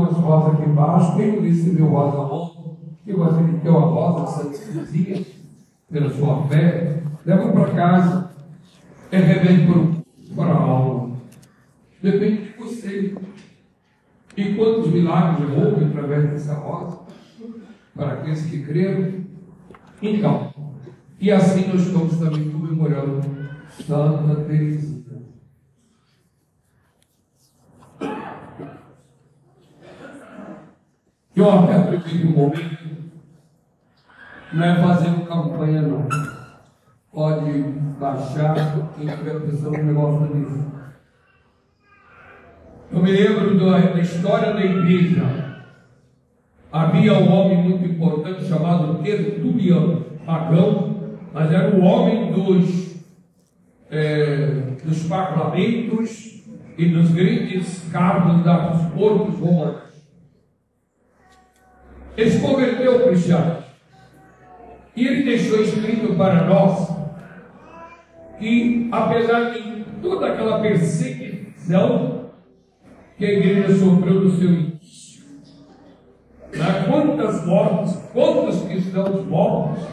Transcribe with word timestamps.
umas 0.00 0.16
rosas 0.16 0.54
aqui 0.54 0.68
embaixo. 0.68 1.16
Quem 1.16 1.40
recebeu 1.40 1.86
rosa 1.86 2.18
ontem, 2.18 2.76
que 3.04 3.12
gosta 3.12 3.42
de 3.42 3.58
ter 3.58 3.68
uma 3.68 3.80
rosa 3.80 4.42
santinha, 4.42 5.24
pela 5.90 6.10
sua 6.10 6.46
fé, 6.46 7.02
leva 7.24 7.52
para 7.52 7.74
casa. 7.74 8.30
É 9.12 9.18
remédio 9.18 10.04
para 10.36 10.52
a 10.52 10.60
alma. 10.60 11.16
Depende 12.02 12.44
de 12.44 12.58
você. 12.58 13.14
E 14.36 14.54
quantos 14.54 14.92
milagres 14.92 15.50
houve 15.50 15.84
através 15.84 16.30
dessa 16.30 16.54
rosa? 16.54 17.00
Para 17.94 18.12
aqueles 18.12 18.46
que 18.46 18.62
creram. 18.62 19.12
Então, 20.00 20.52
e 21.20 21.30
assim 21.30 21.66
nós 21.68 21.82
estamos 21.82 22.16
também 22.18 22.48
comemorando 22.50 23.20
Santa 23.86 24.36
Teresinha. 24.44 24.89
E 31.40 31.42
eu 31.42 31.50
até 31.50 31.78
prefiro 31.78 32.28
um 32.28 32.32
momento, 32.32 32.86
não 34.52 34.62
é 34.62 34.76
fazendo 34.78 35.26
campanha 35.26 35.80
não. 35.80 36.06
Pode 37.10 37.62
baixar, 37.98 38.54
quem 38.94 39.06
tiver 39.06 39.40
pensando 39.40 39.78
no 39.78 39.84
negócio 39.84 40.36
disso. 40.36 40.70
Eu 42.92 43.02
me 43.02 43.10
lembro 43.10 43.58
da, 43.58 43.78
da 43.78 44.00
história 44.00 44.52
da 44.52 44.62
igreja. 44.62 45.62
Havia 46.70 47.14
um 47.14 47.32
homem 47.32 47.62
muito 47.70 47.86
importante 47.86 48.44
chamado 48.44 49.02
Tertuliano, 49.02 50.04
pagão, 50.26 51.16
mas 51.32 51.50
era 51.50 51.74
o 51.74 51.80
homem 51.80 52.32
dos, 52.34 52.96
é, 53.90 54.76
dos 54.84 55.04
parlamentos 55.04 56.44
e 56.76 56.84
dos 56.84 57.10
grandes 57.12 57.88
cargos 57.90 58.42
dos 58.42 58.92
corpos 58.92 59.38
romanos. 59.38 59.89
Ele 62.16 62.30
se 62.30 62.40
converteu 62.40 62.92
ao 62.92 63.08
cristianismo. 63.08 63.64
E 64.96 65.06
ele 65.06 65.22
deixou 65.22 65.62
escrito 65.62 66.14
para 66.16 66.44
nós 66.44 66.90
que, 68.38 68.88
apesar 68.90 69.50
de 69.50 69.84
toda 70.02 70.28
aquela 70.28 70.60
perseguição 70.60 72.30
que 73.16 73.24
a 73.24 73.32
igreja 73.32 73.74
sofreu 73.76 74.14
no 74.14 74.30
seu 74.30 74.50
início, 74.50 75.24
né? 76.52 76.86
quantas 76.88 77.46
mortes, 77.46 77.96
quantos 78.12 78.62
cristãos 78.62 79.26
mortos 79.26 79.84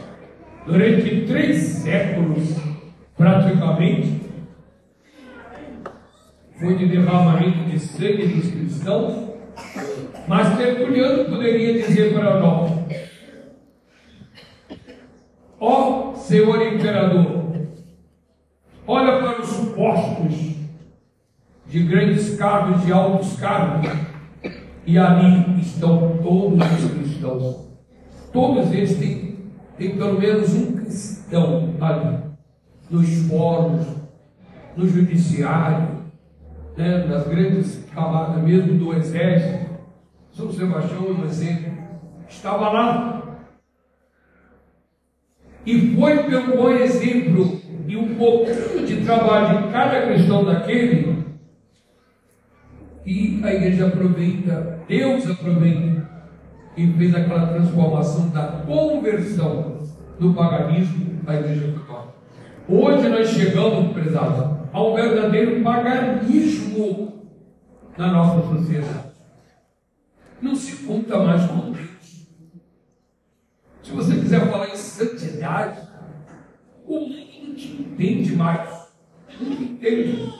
durante 0.66 1.26
três 1.26 1.56
séculos, 1.58 2.56
praticamente, 3.16 4.20
foi 6.58 6.76
de 6.76 6.86
derramamento 6.86 7.70
de 7.70 7.78
sangue 7.78 8.26
dos 8.26 8.50
cristãos, 8.50 9.28
mas 10.28 10.56
Tertuliano 10.58 11.24
poderia 11.24 11.82
dizer 11.82 12.12
para 12.12 12.38
nós: 12.38 12.70
Ó 15.58 16.14
Senhor 16.14 16.74
Imperador, 16.74 17.66
olha 18.86 19.18
para 19.18 19.40
os 19.40 19.50
postos 19.70 20.48
de 21.66 21.82
grandes 21.84 22.36
cargos, 22.36 22.84
de 22.84 22.92
altos 22.92 23.38
cargos, 23.40 23.90
e 24.86 24.98
ali 24.98 25.60
estão 25.60 26.18
todos 26.22 26.84
os 26.84 26.90
cristãos. 26.92 27.68
Todos 28.32 28.72
eles 28.72 28.98
têm, 28.98 29.38
têm 29.76 29.96
pelo 29.96 30.18
menos 30.18 30.52
um 30.54 30.72
cristão 30.76 31.74
ali, 31.80 32.18
nos 32.90 33.28
fóruns, 33.28 33.86
no 34.76 34.86
judiciário, 34.86 35.98
né, 36.76 37.04
nas 37.06 37.26
grandes 37.26 37.84
camadas 37.94 38.42
mesmo 38.42 38.78
do 38.78 38.94
exército. 38.94 39.57
São 40.38 40.52
Sebastião 40.52 41.04
é 41.04 41.10
um 41.10 41.24
exemplo. 41.24 41.72
Estava 42.28 42.68
lá. 42.68 43.22
E 45.66 45.96
foi 45.96 46.22
pelo 46.22 46.56
bom 46.56 46.70
exemplo 46.70 47.60
e 47.88 47.96
um 47.96 48.14
pouquinho 48.14 48.86
de 48.86 49.04
trabalho 49.04 49.64
de 49.64 49.72
cada 49.72 50.06
cristão 50.06 50.44
daquele 50.44 51.24
que 53.02 53.40
a 53.42 53.52
igreja 53.52 53.88
aproveita, 53.88 54.78
Deus 54.86 55.28
aproveita 55.28 56.08
e 56.76 56.86
fez 56.86 57.14
aquela 57.16 57.48
transformação 57.48 58.28
da 58.28 58.62
conversão 58.64 59.82
do 60.20 60.34
paganismo 60.34 61.18
à 61.26 61.34
igreja 61.34 61.72
católica. 61.72 62.14
Hoje 62.68 63.08
nós 63.08 63.28
chegamos, 63.30 63.92
prezados, 63.92 64.56
a 64.72 64.82
um 64.84 64.94
verdadeiro 64.94 65.64
paganismo 65.64 67.26
na 67.96 68.12
nossa 68.12 68.46
sociedade. 68.54 69.07
Não 70.40 70.54
se 70.54 70.84
conta 70.84 71.18
mais 71.18 71.44
com 71.46 71.72
Deus. 71.72 72.26
Se 73.82 73.90
você 73.92 74.14
quiser 74.14 74.48
falar 74.50 74.68
em 74.68 74.76
santidade, 74.76 75.80
o 76.86 77.00
mundo 77.00 77.16
não 77.42 77.54
te 77.54 77.68
entende 77.68 78.36
mais. 78.36 78.88
Não 79.40 79.52
entende. 79.52 80.32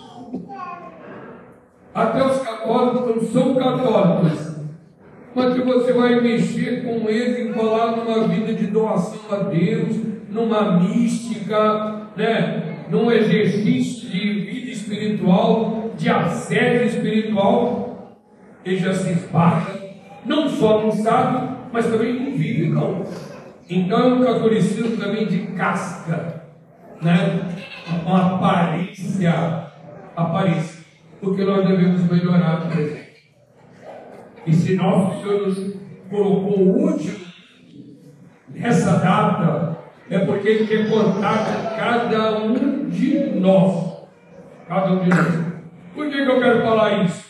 Até 1.95 2.25
os 2.25 2.39
católicos 2.41 3.17
não 3.17 3.33
são 3.33 3.55
católicos. 3.55 4.57
Mas 5.35 5.55
que 5.55 5.63
você 5.63 5.93
vai 5.93 6.21
mexer 6.21 6.85
com 6.85 7.09
eles 7.09 7.55
falar 7.55 7.97
numa 7.97 8.29
vida 8.29 8.55
de 8.55 8.67
doação 8.69 9.21
a 9.31 9.45
Deus, 9.45 9.97
numa 10.29 10.79
mística, 10.79 12.09
né? 12.17 12.87
num 12.91 13.11
exercício 13.11 14.09
de 14.09 14.33
vida 14.41 14.71
espiritual, 14.71 15.91
de 15.97 16.09
assédio 16.09 16.87
espiritual, 16.87 18.19
ele 18.65 18.79
já 18.79 18.95
se 18.95 19.11
esbarra, 19.11 19.88
não 20.29 20.49
só 20.49 20.83
não 20.83 20.93
sabe, 20.93 21.57
mas 21.73 21.87
também 21.87 22.37
vive 22.37 22.69
não. 22.69 23.03
Então 23.69 23.99
é 23.99 24.15
um 24.15 24.25
catolicismo 24.25 24.97
também 24.97 25.27
de 25.27 25.39
casca, 25.49 26.45
né? 27.03 27.41
uma 28.05 28.37
aparência, 28.37 29.33
aparência, 30.15 30.85
porque 31.21 31.45
nós 31.45 31.67
devemos 31.67 32.11
melhorar 32.11 32.67
o 32.67 32.71
presente. 32.71 33.09
E 34.47 34.53
se 34.53 34.77
nosso 34.77 35.23
Senhor 35.23 35.47
nos 35.47 35.77
colocou 36.11 36.85
hoje, 36.85 37.27
nessa 38.49 38.99
data, 38.99 39.79
é 40.11 40.19
porque 40.21 40.49
Ele 40.49 40.67
quer 40.67 40.89
contar 40.89 41.45
com 41.45 41.77
cada 41.77 42.39
um 42.39 42.89
de 42.89 43.31
nós. 43.39 43.99
Cada 44.67 44.93
um 44.93 45.01
de 45.01 45.11
nós. 45.11 45.49
Por 45.95 46.09
que, 46.09 46.25
que 46.25 46.31
eu 46.31 46.41
quero 46.41 46.63
falar 46.63 47.05
isso? 47.05 47.28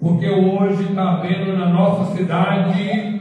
Porque 0.00 0.28
hoje 0.30 0.84
está 0.84 1.12
havendo 1.12 1.52
na 1.56 1.68
nossa 1.68 2.16
cidade 2.16 3.20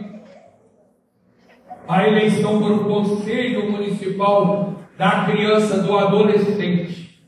a 1.86 2.08
eleição 2.08 2.62
para 2.62 2.74
o 2.74 2.86
Conselho 2.86 3.70
Municipal 3.70 4.76
da 4.98 5.26
Criança, 5.26 5.82
do 5.82 5.98
Adolescente. 5.98 7.20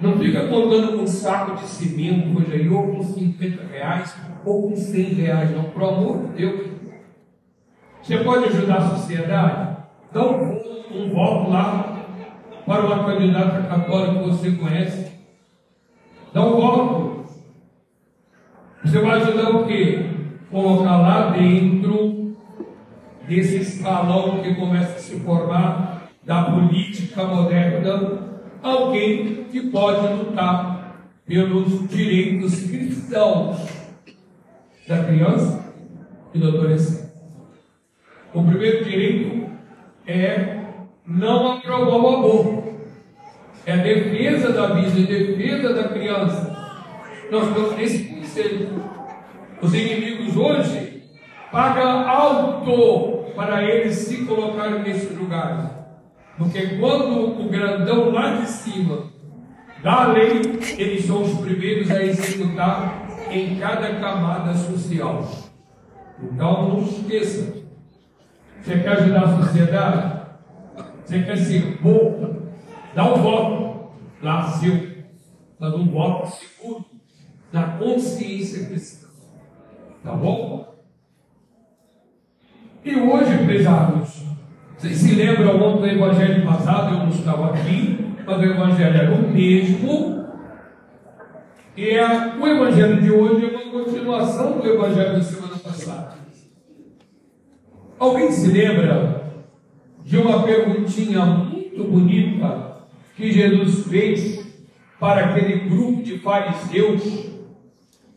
Não 0.00 0.18
fica 0.18 0.46
contando 0.46 0.96
com 0.96 1.02
um 1.04 1.06
saco 1.06 1.56
de 1.56 1.66
cimento 1.66 2.38
hoje 2.38 2.52
aí, 2.52 2.68
ou 2.68 2.88
com 2.88 3.02
50 3.02 3.66
reais, 3.72 4.14
ou 4.44 4.68
com 4.68 4.76
100 4.76 5.02
reais, 5.14 5.50
não. 5.50 5.64
Pro 5.64 5.88
amor 5.88 6.26
de 6.28 6.32
Deus. 6.34 6.70
Você 8.02 8.18
pode 8.18 8.44
ajudar 8.44 8.76
a 8.76 8.90
sociedade? 8.90 9.76
Dá 10.12 10.22
um, 10.22 10.60
um 10.92 11.10
voto 11.14 11.50
lá 11.50 12.06
para 12.66 12.86
uma 12.86 13.04
candidata 13.04 13.62
católica 13.62 14.22
que 14.22 14.28
você 14.28 14.50
conhece. 14.52 15.03
Dá 16.34 16.44
um 16.44 16.56
voto. 16.56 17.24
Você 18.84 18.98
vai 18.98 19.22
ajudar 19.22 19.50
o 19.50 19.66
quê? 19.66 20.04
Colocar 20.50 20.96
lá 20.96 21.30
dentro 21.30 22.36
desse 23.28 23.58
escalão 23.58 24.42
que 24.42 24.52
começa 24.56 24.96
a 24.96 24.98
se 24.98 25.20
formar 25.20 26.10
da 26.24 26.50
política 26.50 27.24
moderna 27.24 28.40
alguém 28.60 29.44
que 29.44 29.70
pode 29.70 30.12
lutar 30.12 31.06
pelos 31.24 31.88
direitos 31.88 32.64
cristãos 32.64 33.68
da 34.88 35.04
criança 35.04 35.72
e 36.34 36.38
do 36.40 36.48
adolescente. 36.48 37.12
O 38.34 38.42
primeiro 38.42 38.84
direito 38.84 39.50
é 40.04 40.64
não 41.06 41.52
aprovar 41.52 41.96
o 41.96 42.08
aborto. 42.08 42.63
É 43.66 43.72
a 43.72 43.76
defesa 43.76 44.52
da 44.52 44.74
vida, 44.74 45.00
a 45.00 45.18
defesa 45.18 45.72
da 45.72 45.88
criança. 45.88 46.54
Nós 47.30 47.48
estamos 47.48 47.76
nesse 47.76 48.04
conselho. 48.04 48.84
Os 49.62 49.72
inimigos 49.72 50.36
hoje 50.36 51.02
pagam 51.50 52.06
alto 52.06 53.32
para 53.34 53.64
eles 53.64 53.94
se 53.94 54.24
colocarem 54.26 54.82
nesses 54.82 55.16
lugares. 55.16 55.70
Porque 56.36 56.76
quando 56.78 57.40
o 57.40 57.48
grandão 57.48 58.10
lá 58.10 58.36
de 58.36 58.48
cima 58.48 59.04
dá 59.82 60.04
a 60.04 60.06
lei, 60.08 60.42
eles 60.76 61.06
são 61.06 61.22
os 61.22 61.40
primeiros 61.40 61.90
a 61.90 62.02
executar 62.02 63.06
em 63.30 63.56
cada 63.56 63.94
camada 63.94 64.52
social. 64.54 65.26
Então 66.22 66.68
não 66.68 66.82
esqueça. 66.82 67.64
Você 68.60 68.78
quer 68.78 68.90
ajudar 68.90 69.24
a 69.24 69.42
sociedade? 69.42 70.20
Você 71.04 71.22
quer 71.22 71.36
ser 71.38 71.78
bom? 71.80 72.43
Dá 72.94 73.12
um 73.12 73.22
voto 73.22 73.90
lá 74.22 74.42
seu. 74.48 74.94
Mas 75.58 75.74
um 75.74 75.86
voto 75.88 76.28
seguro. 76.28 76.84
na 77.52 77.78
consciência 77.78 78.66
cristã. 78.66 79.08
Tá 80.02 80.12
bom? 80.12 80.74
E 82.84 82.94
hoje, 82.94 83.46
pesados, 83.46 84.22
vocês 84.76 84.96
se 84.98 85.14
lembram 85.14 85.56
ontem 85.62 85.96
do 85.96 86.04
evangelho 86.04 86.44
passado, 86.44 86.94
eu 86.94 86.98
não 86.98 87.08
estava 87.08 87.50
aqui, 87.50 88.14
mas 88.26 88.38
o 88.38 88.42
evangelho 88.44 88.96
era 88.96 89.14
o 89.14 89.30
mesmo. 89.30 90.24
E 91.76 91.88
é, 91.90 92.36
o 92.36 92.46
evangelho 92.46 93.00
de 93.00 93.10
hoje 93.10 93.46
é 93.46 93.56
uma 93.56 93.72
continuação 93.72 94.58
do 94.58 94.68
evangelho 94.68 95.14
da 95.14 95.22
semana 95.22 95.56
passada. 95.56 96.14
Alguém 97.98 98.30
se 98.30 98.50
lembra 98.50 99.32
de 100.04 100.18
uma 100.18 100.42
perguntinha 100.42 101.24
muito 101.24 101.84
bonita 101.84 102.63
que 103.16 103.32
Jesus 103.32 103.86
fez 103.86 104.44
para 104.98 105.26
aquele 105.26 105.68
grupo 105.68 106.02
de 106.02 106.18
fariseus 106.18 107.30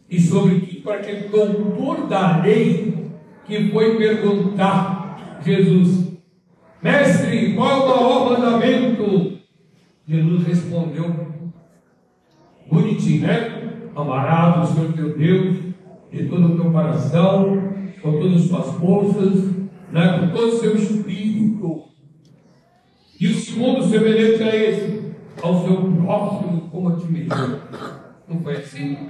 e 0.10 0.20
sobretudo 0.20 0.82
para 0.82 0.96
aquele 0.96 1.28
doutor 1.28 2.08
da 2.08 2.42
lei 2.42 3.12
que 3.46 3.70
foi 3.72 3.98
perguntar 3.98 5.42
Jesus, 5.44 6.14
mestre, 6.82 7.54
qual 7.54 7.70
é 7.70 7.76
o 7.76 7.88
maior 7.88 8.30
mandamento? 8.32 9.38
Jesus 10.08 10.48
respondeu, 10.48 11.28
bonitinho, 12.70 13.28
né? 13.28 13.90
Amarás 13.96 14.70
o 14.70 14.74
Senhor 14.74 14.94
teu 14.94 15.18
Deus 15.18 15.58
de 16.12 16.26
todo 16.26 16.54
o 16.54 16.62
teu 16.62 16.72
coração, 16.72 17.74
com 18.02 18.20
todas 18.20 18.44
as 18.44 18.50
tuas 18.50 18.76
forças, 18.78 19.46
né? 19.92 20.20
com 20.20 20.36
todo 20.36 20.48
o 20.48 20.60
seu 20.60 20.76
espírito. 20.76 21.84
E 23.20 23.28
o 23.28 23.34
segundo 23.34 23.84
semelhante 23.84 24.44
a 24.44 24.56
esse, 24.56 25.12
ao 25.42 25.66
seu 25.66 25.92
próximo 25.94 26.70
como 26.70 26.90
a 26.90 26.96
ti 26.98 27.12
mesmo. 27.12 27.30
Não 28.28 28.42
foi 28.44 28.58
assim? 28.58 29.10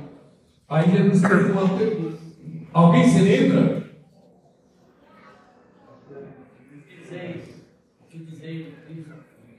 Aí 0.70 0.90
Jesus 0.90 1.28
fez 1.28 1.50
uma 1.52 1.78
pergunta. 1.78 2.18
Alguém 2.72 3.04
se 3.06 3.22
lembra? 3.22 3.88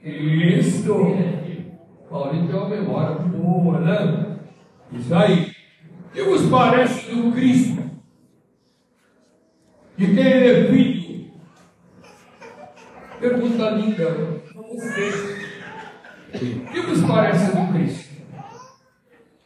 Isso! 0.03 0.95
Paulinho 2.09 2.47
tem 2.47 2.55
uma 2.55 2.69
memória 2.69 3.15
boa, 3.19 3.79
né? 3.81 4.39
Isso 4.91 5.13
aí. 5.13 5.51
Que 6.11 6.23
vos 6.23 6.49
parece 6.49 7.13
do 7.13 7.31
Cristo? 7.33 7.83
De 9.95 10.07
quem 10.07 10.25
ele 10.25 10.47
é 10.47 10.71
filho? 10.71 11.31
Pergunta 13.19 13.69
linda 13.71 14.38
vocês. 14.79 15.15
O 16.33 16.71
que 16.71 16.81
vos 16.81 17.03
parece 17.03 17.55
do 17.55 17.73
Cristo? 17.73 18.09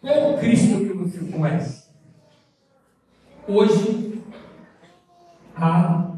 Qual 0.02 0.34
o 0.34 0.38
Cristo 0.38 0.80
que 0.80 0.94
você 0.94 1.32
conhece? 1.32 1.90
Hoje 3.48 4.22
há 5.56 6.12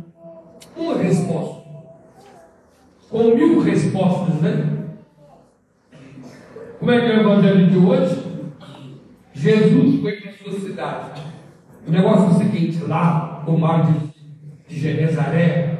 uma 0.75 0.97
resposta. 0.97 1.65
Com 3.09 3.35
mil 3.35 3.61
respostas, 3.61 4.41
né? 4.41 4.85
Como 6.79 6.91
é 6.91 6.99
que 6.99 7.05
é 7.05 7.17
o 7.17 7.21
evangelho 7.21 7.69
de 7.69 7.77
hoje? 7.77 8.25
Jesus 9.33 10.01
foi 10.01 10.19
para 10.19 10.31
a 10.31 10.33
sua 10.33 10.59
cidade. 10.59 11.21
O 11.87 11.91
negócio 11.91 12.25
é 12.25 12.29
o 12.29 12.37
seguinte, 12.37 12.83
lá, 12.83 13.43
o 13.47 13.57
mar 13.57 13.85
de, 13.85 14.13
de 14.67 14.79
Genezaré, 14.79 15.77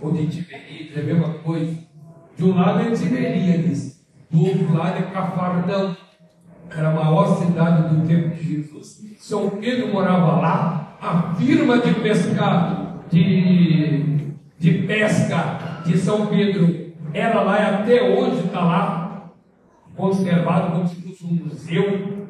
ou 0.00 0.12
de 0.12 0.26
Tiberíades, 0.26 0.96
é 0.96 1.00
a 1.00 1.04
mesma 1.04 1.34
coisa. 1.38 1.79
De 2.40 2.46
um 2.46 2.56
lado 2.56 2.80
é 2.80 2.90
Tiberíades, 2.92 4.02
do 4.30 4.46
outro 4.46 4.74
lado 4.74 4.96
é 4.96 5.02
Cafarnaum 5.12 5.94
era 6.74 6.88
a 6.88 6.94
maior 6.94 7.36
cidade 7.36 7.94
do 7.94 8.08
tempo 8.08 8.34
de 8.34 8.42
Jesus. 8.42 9.04
São 9.18 9.50
Pedro 9.50 9.92
morava 9.92 10.40
lá, 10.40 10.96
a 11.02 11.34
firma 11.34 11.76
de 11.76 11.92
pescado, 11.96 13.04
de, 13.10 14.32
de 14.58 14.72
pesca 14.86 15.82
de 15.84 15.98
São 15.98 16.28
Pedro 16.28 16.94
era 17.12 17.42
lá 17.42 17.60
e 17.60 17.74
até 17.74 18.02
hoje 18.08 18.46
está 18.46 18.64
lá, 18.64 19.32
conservado 19.94 20.72
como 20.72 20.88
se 20.88 20.96
fosse 21.02 21.26
um 21.26 21.44
museu 21.44 22.26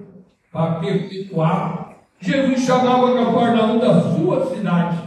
para 0.51 0.81
perpetuar. 0.81 1.99
Jesus 2.19 2.65
chamava 2.65 3.15
Cafarnaum 3.15 3.79
da 3.79 4.01
sua 4.01 4.45
cidade. 4.47 4.99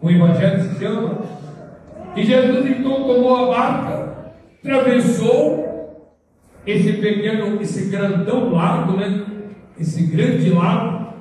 O 0.00 0.10
Evangelho 0.10 0.62
se 0.62 0.78
chama. 0.78 1.18
E 2.16 2.22
Jesus 2.24 2.66
então 2.66 3.04
tomou 3.04 3.36
a 3.36 3.54
barca, 3.54 4.09
atravessou 4.62 6.06
esse 6.66 6.92
pequeno, 6.94 7.60
esse 7.60 7.90
grandão 7.90 8.52
lago, 8.52 8.96
né? 8.96 9.26
Esse 9.78 10.06
grande 10.06 10.50
lago, 10.50 11.14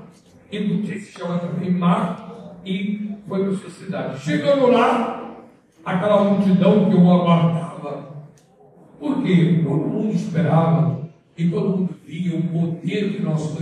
e 0.51 0.80
que 0.80 1.00
se 1.00 1.18
chama 1.18 1.39
também 1.39 1.71
mar, 1.71 2.57
e 2.65 3.18
foi 3.27 3.44
para 3.44 3.56
sua 3.56 3.69
cidade. 3.69 4.19
Chegando 4.19 4.68
lá, 4.68 5.38
aquela 5.86 6.24
multidão 6.24 6.89
que 6.89 6.95
o 6.95 7.12
aguardava. 7.12 8.09
Porque 9.00 9.63
todo 9.63 9.88
mundo 9.88 10.13
esperava 10.13 11.09
e 11.38 11.50
todo 11.50 11.77
mundo 11.77 11.95
via 12.06 12.38
o 12.38 12.44
poder 12.44 13.13
que 13.13 13.21
nós 13.21 13.57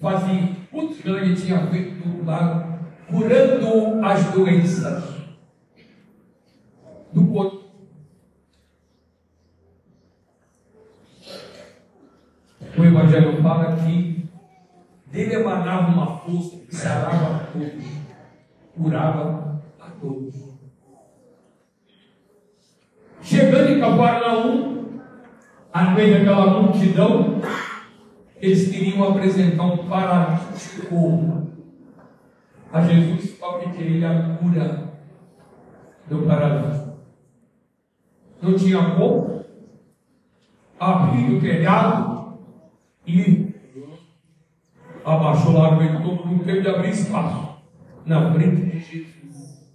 fazia. 0.00 0.48
Quantos 0.70 1.04
ele 1.04 1.36
tinha 1.36 1.66
feito 1.66 2.08
do 2.08 2.24
lago, 2.24 2.78
curando 3.08 4.02
as 4.02 4.24
doenças 4.32 5.18
do 7.12 7.26
corpo 7.26 7.57
o 12.78 12.84
Evangelho 12.84 13.42
fala 13.42 13.76
que 13.76 14.28
dele 15.06 15.34
emanava 15.34 15.90
uma 15.90 16.06
força 16.18 16.56
que 16.56 16.74
sarava 16.74 17.36
a 17.36 17.38
todos, 17.40 17.84
curava 18.76 19.60
a 19.80 19.90
todos. 20.00 20.34
Chegando 23.20 23.70
em 23.70 23.80
Cafarnaum, 23.80 25.00
a 25.72 25.90
meio 25.90 26.18
daquela 26.18 26.62
multidão, 26.62 27.40
eles 28.36 28.70
queriam 28.70 29.10
apresentar 29.10 29.64
um 29.64 29.88
paralítico 29.88 31.48
a 32.72 32.80
Jesus 32.82 33.32
para 33.32 33.58
pedir 33.58 33.82
ele 33.82 34.04
a 34.04 34.36
cura 34.36 34.92
do 36.08 36.22
paralítico. 36.26 36.98
Não 38.40 38.54
tinha 38.54 38.94
como 38.94 39.44
abrir 40.78 41.34
o 41.34 41.40
telhado 41.40 42.07
e 43.08 43.54
abaixou 45.02 45.52
lá 45.54 45.70
no 45.70 45.78
meio 45.78 45.96
de 45.96 46.02
todo 46.02 46.26
mundo, 46.26 46.44
teve 46.44 46.60
de 46.60 46.68
abrir 46.68 46.90
espaço 46.90 47.62
na 48.04 48.32
frente 48.32 48.66
de 48.66 48.78
Jesus. 48.80 49.66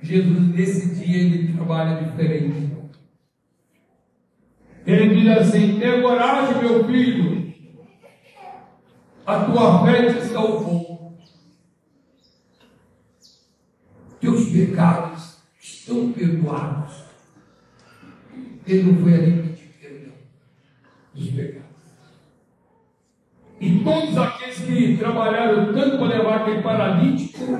Jesus, 0.00 0.48
nesse 0.54 0.94
dia, 0.94 1.18
ele 1.18 1.52
trabalha 1.52 2.02
diferente. 2.02 2.72
Ele 4.86 5.14
diz 5.14 5.28
assim: 5.36 5.78
Tenha 5.78 6.00
coragem, 6.00 6.62
meu 6.62 6.84
filho, 6.86 7.52
a 9.26 9.44
tua 9.44 9.84
fé 9.84 10.14
te 10.14 10.20
salvou. 10.28 11.18
Teus 14.18 14.48
pecados 14.48 15.42
estão 15.60 16.10
perdoados. 16.12 17.04
Ele 18.66 18.92
não 18.92 19.02
foi 19.02 19.14
ali 19.14 19.57
dos 21.18 21.30
pecados. 21.30 21.68
E 23.60 23.80
todos 23.80 24.16
aqueles 24.16 24.58
que 24.60 24.96
trabalharam 24.96 25.72
tanto 25.72 25.98
para 25.98 26.06
levar 26.06 26.36
aquele 26.42 26.62
paralítico, 26.62 27.58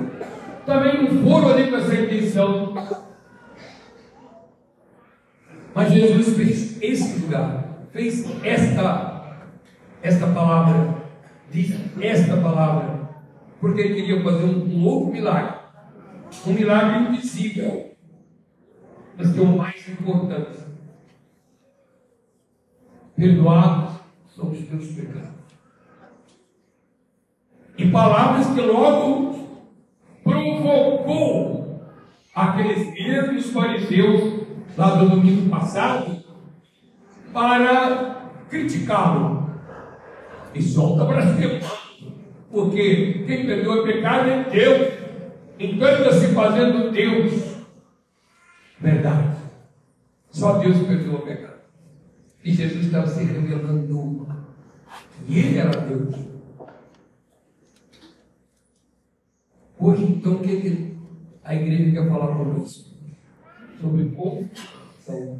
também 0.65 1.03
não 1.03 1.23
foram 1.23 1.49
ali 1.49 1.69
com 1.69 1.75
essa 1.75 1.95
intenção. 1.95 2.73
Mas 5.75 5.91
Jesus 5.91 6.37
fez 6.37 6.81
esse 6.81 7.19
lugar, 7.19 7.85
fez 7.91 8.25
esta, 8.43 9.39
esta 10.01 10.27
palavra, 10.27 10.95
diz 11.51 11.75
esta 11.99 12.37
palavra, 12.37 13.09
porque 13.59 13.81
ele 13.81 13.95
queria 13.95 14.23
fazer 14.23 14.45
um, 14.45 14.77
um 14.77 14.85
outro 14.85 15.11
milagre, 15.11 15.59
um 16.47 16.53
milagre 16.53 17.09
invisível, 17.09 17.91
mas 19.17 19.33
que 19.33 19.39
é 19.39 19.41
o 19.41 19.57
mais 19.57 19.87
importante 19.89 20.68
perdoados 23.19 23.99
são 24.33 24.49
os 24.49 24.59
teus 24.59 24.87
pecados. 24.93 25.29
E 27.77 27.91
palavras 27.91 28.47
que 28.47 28.61
logo 28.61 29.59
provocou 30.23 31.81
aqueles 32.33 32.93
mesmos 32.93 33.51
fariseus 33.51 34.47
lá 34.77 34.95
do 34.95 35.09
domingo 35.09 35.49
passado 35.49 36.23
para 37.33 38.31
criticá-lo. 38.49 39.49
E 40.53 40.61
solta 40.61 41.05
blasfemando. 41.05 41.65
Porque 42.49 43.23
quem 43.27 43.45
perdoa 43.45 43.83
pecado 43.83 44.29
é 44.29 44.43
Deus. 44.45 44.93
Encanta-se 45.59 46.33
fazendo 46.33 46.91
Deus. 46.91 47.57
Verdade. 48.79 49.35
Só 50.31 50.57
Deus 50.57 50.77
perdoa 50.79 51.19
o 51.19 51.21
pecado. 51.21 51.48
Que 52.49 52.55
Jesus 52.55 52.85
estava 52.87 53.05
se 53.05 53.23
revelando 53.23 54.27
que 55.27 55.37
ele 55.37 55.57
era 55.59 55.69
Deus. 55.69 56.15
Hoje, 59.77 60.03
então, 60.03 60.33
o 60.33 60.39
que, 60.39 60.61
que 60.61 60.97
a 61.43 61.53
igreja 61.53 61.91
quer 61.91 62.09
falar 62.09 62.35
conosco? 62.35 62.89
Sobre 63.79 64.09
confissão. 64.09 65.39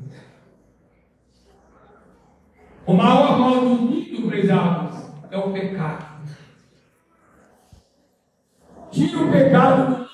O 2.86 2.94
maior 2.94 3.40
mal 3.40 3.60
do 3.60 3.70
mundo, 3.70 4.30
prezados, 4.30 5.10
é 5.32 5.38
o 5.38 5.52
pecado. 5.52 6.30
Tira 8.92 9.20
o 9.20 9.32
pecado 9.32 9.96
do. 9.96 10.10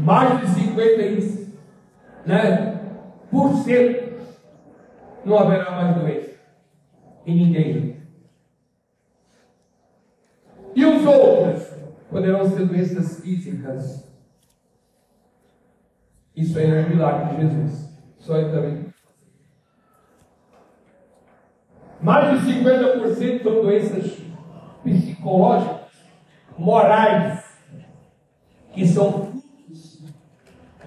Mais 0.00 0.40
de 0.40 0.60
50 0.60 1.02
né, 2.28 2.78
por 3.30 3.54
cento 3.64 4.18
não 5.24 5.38
haverá 5.38 5.70
mais 5.70 5.96
doença 5.96 6.38
em 7.26 7.36
ninguém. 7.36 8.02
E 10.74 10.84
os 10.84 11.06
outros 11.06 11.72
poderão 12.10 12.44
ser 12.48 12.66
doenças 12.66 13.20
físicas. 13.20 14.06
Isso 16.36 16.58
aí 16.58 16.70
é 16.70 16.86
um 16.86 16.88
milagre 16.90 17.34
de 17.34 17.42
Jesus. 17.42 17.98
Só 18.18 18.36
ele 18.36 18.50
também. 18.50 18.86
Mais 22.00 22.44
de 22.44 22.52
50% 22.52 23.42
são 23.42 23.62
doenças 23.62 24.18
psicológicas, 24.84 25.92
morais, 26.56 27.42
que 28.72 28.86
são 28.86 29.37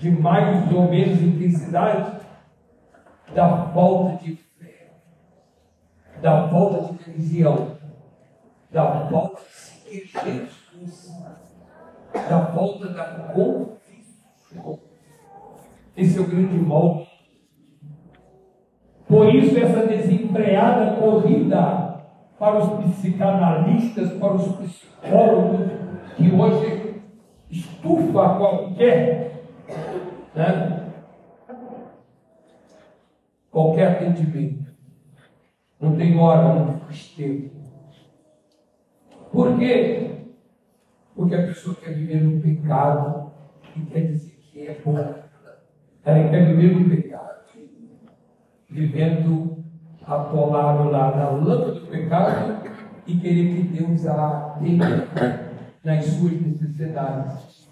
de 0.02 0.10
mais 0.10 0.74
ou 0.74 0.90
menos 0.90 1.22
intensidade 1.22 2.22
da 3.36 3.68
falta 3.68 4.24
de 4.24 4.36
fé, 4.36 4.94
da 6.20 6.48
falta 6.48 6.92
de 6.92 7.12
religião, 7.12 7.78
da 8.72 9.08
falta 9.12 9.42
de 9.44 9.52
seguir 9.52 10.50
Jesus, 10.74 11.12
da 12.14 12.48
falta 12.48 12.88
da 12.88 13.06
convicção. 13.32 14.80
Esse 15.96 16.18
é 16.18 16.22
o 16.22 16.28
grande 16.28 16.58
mal. 16.58 17.06
Por 19.08 19.36
isso, 19.36 19.56
essa 19.60 19.86
desempregada 19.86 20.96
corrida 21.00 22.02
para 22.40 22.58
os 22.58 22.86
psicanalistas, 22.86 24.14
para 24.14 24.34
os 24.34 24.48
psicólogos, 24.56 25.70
que 26.16 26.32
hoje 26.32 27.02
estufa 27.52 28.36
qualquer, 28.38 29.31
né? 30.36 30.82
qualquer 33.52 33.92
atendimento. 33.92 34.72
Não 35.80 35.96
tem 35.96 36.18
hora, 36.18 36.56
não 36.56 36.80
faz 36.80 37.10
tempo. 37.10 37.52
Por 39.32 39.58
quê? 39.58 40.12
Porque 41.16 41.36
a 41.36 41.48
pessoa 41.48 41.76
quer 41.76 41.94
viver 41.94 42.22
no 42.22 42.42
pecado 42.42 43.32
e 43.76 43.82
quer 43.82 44.08
dizer 44.08 44.38
que 44.52 44.68
é 44.68 44.82
bom. 44.84 44.98
Ela 46.04 46.30
quer 46.30 46.46
viver 46.48 46.76
no 46.76 46.90
pecado, 46.90 47.42
vivendo 48.70 49.64
atolado 50.06 50.90
lá 50.90 51.16
na 51.16 51.30
lama 51.30 51.72
do 51.72 51.88
pecado 51.88 52.64
e 53.06 53.18
querer 53.18 53.56
que 53.56 53.64
Deus 53.64 54.06
a 54.08 54.48
atenda 54.48 55.08
nas 55.84 56.06
suas 56.06 56.42
necessidades. 56.42 57.70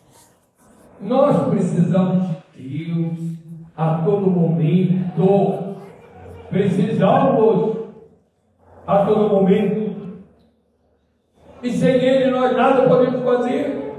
Nós 1.01 1.49
precisamos 1.49 2.38
Deus 2.59 3.37
a 3.75 4.01
todo 4.03 4.29
momento. 4.29 5.77
Precisamos 6.49 7.77
a 8.85 9.05
todo 9.05 9.29
momento. 9.29 10.19
E 11.61 11.71
sem 11.71 11.95
Ele 11.95 12.31
nós 12.31 12.55
nada 12.55 12.87
podemos 12.87 13.23
fazer. 13.23 13.93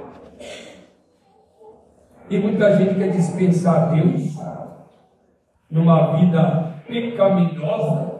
E 2.28 2.38
muita 2.38 2.76
gente 2.76 2.94
quer 2.94 3.10
dispensar 3.10 3.92
Deus 3.92 4.38
numa 5.70 6.16
vida 6.16 6.74
pecaminosa 6.86 8.10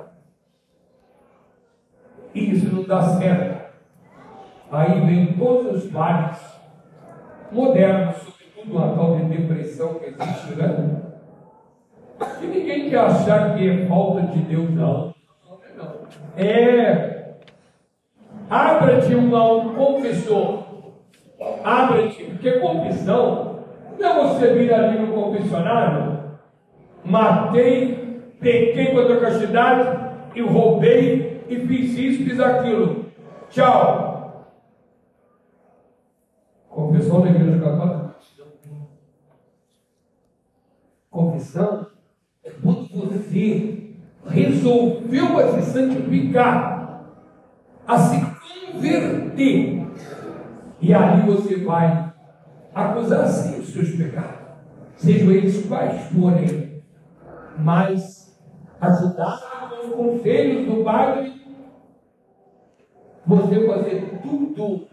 e 2.34 2.52
isso 2.52 2.74
não 2.74 2.84
dá 2.84 3.02
certo. 3.02 3.70
Aí 4.70 5.00
vem 5.00 5.34
todos 5.34 5.84
os 5.84 5.90
males 5.90 6.38
modernos, 7.50 8.29
sobretudo 8.60 8.78
a 8.78 8.94
tal 8.94 9.16
de 9.16 9.24
depressão 9.24 9.94
que 9.94 10.06
existe, 10.06 10.54
né? 10.56 11.02
E 12.42 12.46
ninguém 12.46 12.90
quer 12.90 12.98
achar 12.98 13.56
que 13.56 13.68
é 13.68 13.86
falta 13.86 14.22
de 14.22 14.38
Deus, 14.40 14.70
não. 14.70 15.14
É. 16.36 17.34
Abra-te 18.48 19.14
um, 19.14 19.34
um 19.34 19.74
confessor. 19.74 20.64
Abra-te, 21.64 22.24
porque 22.24 22.58
confissão 22.58 23.60
não 23.98 24.08
é 24.08 24.28
você 24.28 24.54
vir 24.54 24.72
ali 24.72 24.98
no 24.98 25.12
confessionário, 25.12 26.20
matei, 27.04 28.22
pequei 28.40 28.94
contra 28.94 29.14
a 29.14 29.20
castidade 29.20 30.10
e 30.34 30.40
roubei 30.40 31.44
e 31.48 31.56
fiz 31.66 31.98
isso, 31.98 32.24
fiz 32.24 32.40
aquilo. 32.40 33.06
Tchau. 33.50 34.10
Confissão 36.68 37.20
da 37.20 37.30
igreja 37.30 37.58
católica. 37.58 37.89
Confissão 41.10 41.86
é 42.44 42.50
quando 42.62 42.86
você 42.88 43.96
resolveu 44.28 45.38
a 45.40 45.60
se 45.60 45.72
santificar, 45.72 47.04
a 47.84 47.98
se 47.98 48.20
converter. 48.72 49.86
E 50.80 50.94
ali 50.94 51.22
você 51.22 51.56
vai 51.56 52.14
acusar 52.72 53.26
sim 53.26 53.58
os 53.60 53.72
seus 53.72 53.90
pecados, 53.96 54.38
sejam 54.96 55.32
eles 55.32 55.66
quais 55.66 56.00
forem, 56.12 56.80
mas 57.58 58.40
ajudar 58.80 59.68
com 59.68 59.86
os 59.88 59.94
conselhos 59.94 60.66
do 60.66 60.84
Padre 60.84 61.40
você 63.26 63.66
fazer 63.66 64.20
tudo 64.22 64.86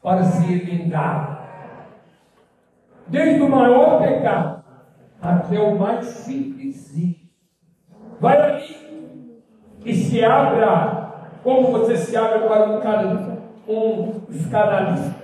para 0.00 0.22
se 0.22 0.52
emendar. 0.52 1.36
Desde 3.08 3.42
o 3.42 3.48
maior 3.48 4.00
pecado 4.00 4.57
até 5.20 5.58
o 5.60 5.78
mais 5.78 6.06
simples. 6.06 6.88
Vai 8.20 8.36
ali 8.36 9.42
e 9.84 9.94
se 9.94 10.24
abra, 10.24 11.30
como 11.42 11.70
você 11.70 11.96
se 11.96 12.16
abre 12.16 12.48
para 12.48 12.70
um, 12.70 12.80
cara, 12.80 13.38
um 13.68 14.20
psicanalista, 14.28 15.14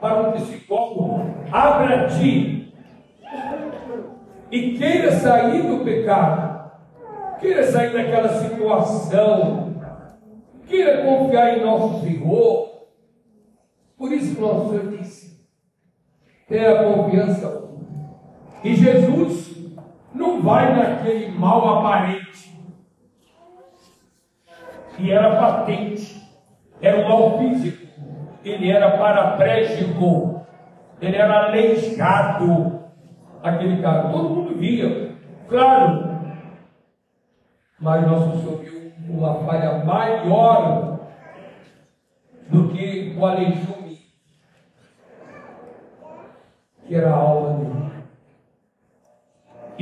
para 0.00 0.28
um 0.28 0.32
psicólogo. 0.32 1.34
Abra-te 1.50 2.74
e 4.50 4.76
queira 4.76 5.12
sair 5.12 5.62
do 5.62 5.82
pecado, 5.82 6.70
queira 7.40 7.64
sair 7.64 7.92
daquela 7.92 8.28
situação 8.28 9.72
queira 10.72 11.02
confiar 11.04 11.58
em 11.58 11.64
nosso 11.64 12.00
Senhor. 12.00 12.72
Por 13.96 14.10
isso 14.10 14.34
que 14.34 14.40
nosso 14.40 14.70
Senhor 14.70 14.88
disse: 14.96 15.46
tenha 16.48 16.82
confiança. 16.82 17.70
E 18.64 18.74
Jesus 18.74 19.31
vai 20.42 20.74
naquele 20.74 21.38
mal 21.38 21.78
aparente, 21.78 22.52
que 24.96 25.10
era 25.10 25.36
patente, 25.36 26.22
era 26.80 26.98
um 26.98 27.08
mal 27.08 27.38
físico, 27.38 27.86
ele 28.44 28.70
era 28.70 28.98
paraplégico, 28.98 30.44
ele 31.00 31.16
era 31.16 31.46
aleijado, 31.46 32.82
aquele 33.42 33.80
cara. 33.80 34.08
Todo 34.08 34.30
mundo 34.30 34.58
via, 34.58 35.16
claro. 35.48 36.12
Mas 37.80 38.06
nosso 38.06 38.38
Senhor 38.38 38.58
viu 38.58 38.92
uma 39.08 39.34
falha 39.44 39.84
maior 39.84 41.00
do 42.48 42.68
que 42.68 43.16
o 43.16 43.26
aleijume, 43.26 43.98
que 46.86 46.94
era 46.94 47.10
a 47.10 47.16
alma 47.16 47.58
dele. 47.58 47.71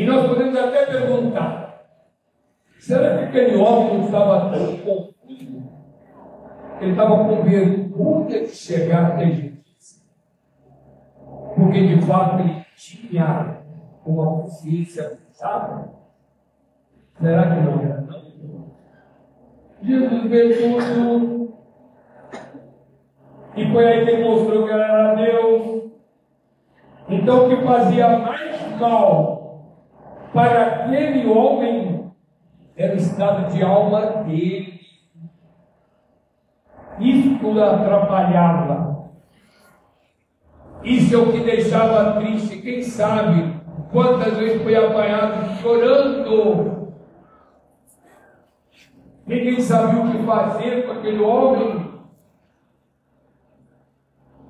E 0.00 0.06
nós 0.06 0.26
podemos 0.26 0.56
até 0.56 0.86
perguntar: 0.86 1.84
será 2.78 3.18
que 3.18 3.24
aquele 3.24 3.56
homem 3.58 3.98
não 3.98 4.04
estava 4.06 4.48
tão 4.48 4.78
confuso? 4.78 5.62
Ele 6.80 6.92
estava 6.92 7.16
com 7.18 7.42
vergonha 7.42 8.40
de 8.40 8.48
chegar 8.48 9.12
até 9.12 9.26
Jesus. 9.26 10.02
Porque 11.54 11.86
de 11.86 12.00
fato 12.06 12.40
ele 12.40 12.64
tinha 12.74 13.62
uma 14.06 14.24
consciência 14.24 15.18
sabe? 15.32 15.90
Será 17.20 17.54
que 17.54 17.60
não 17.60 17.80
era? 17.82 18.06
Jesus 19.82 20.30
fez 20.30 20.94
tudo. 20.94 21.58
E 23.54 23.70
foi 23.70 23.86
aí 23.86 24.04
que 24.06 24.10
ele 24.12 24.24
mostrou 24.24 24.64
que 24.64 24.72
era 24.72 25.14
Deus. 25.14 25.90
Então 27.06 27.44
o 27.44 27.48
que 27.50 27.66
fazia 27.66 28.18
mais 28.18 28.80
mal 28.80 29.39
para 30.32 30.66
aquele 30.66 31.28
homem 31.28 32.12
era 32.76 32.94
o 32.94 32.96
estado 32.96 33.52
de 33.52 33.62
alma 33.62 34.24
dele. 34.24 34.80
Isso 36.98 37.60
atrapalhava. 37.60 39.10
Isso 40.82 41.14
é 41.14 41.18
o 41.18 41.32
que 41.32 41.40
deixava 41.40 42.20
triste. 42.20 42.62
Quem 42.62 42.82
sabe 42.82 43.54
quantas 43.92 44.36
vezes 44.36 44.62
foi 44.62 44.74
apanhado 44.74 45.60
chorando. 45.60 46.94
Ninguém 49.26 49.60
sabia 49.60 50.02
o 50.02 50.10
que 50.10 50.24
fazer 50.24 50.86
com 50.86 50.92
aquele 50.92 51.22
homem. 51.22 51.90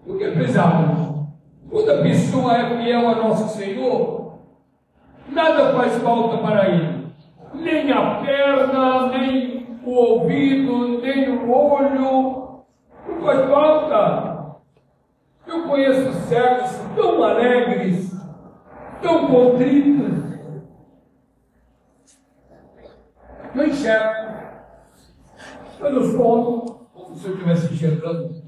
O 0.06 0.16
que 0.16 0.30
precisávamos? 0.30 1.28
Toda 1.70 2.02
pessoa 2.02 2.56
é 2.56 2.76
fiel 2.76 3.08
a 3.08 3.14
nosso 3.16 3.56
Senhor. 3.56 4.29
Nada 5.32 5.72
faz 5.75 5.96
falta 5.99 6.38
para 6.38 6.68
ele. 6.68 7.06
Nem 7.54 7.92
a 7.92 8.16
perna, 8.16 9.06
nem 9.08 9.78
o 9.84 9.90
ouvido, 9.90 11.00
nem 11.00 11.30
o 11.30 11.50
olho. 11.50 12.64
Não 13.06 13.20
faz 13.22 13.49
falta. 13.49 14.56
Eu 15.46 15.68
conheço 15.68 16.12
cegos 16.28 16.70
tão 16.96 17.22
alegres, 17.22 18.12
tão 19.00 19.28
contritos. 19.28 20.20
Eu 23.54 23.66
enxergo. 23.66 24.30
Eu 25.80 25.92
não 25.92 26.02
escondo 26.02 26.88
como 26.92 27.16
se 27.16 27.26
eu 27.26 27.32
estivesse 27.34 27.72
enxergando. 27.72 28.42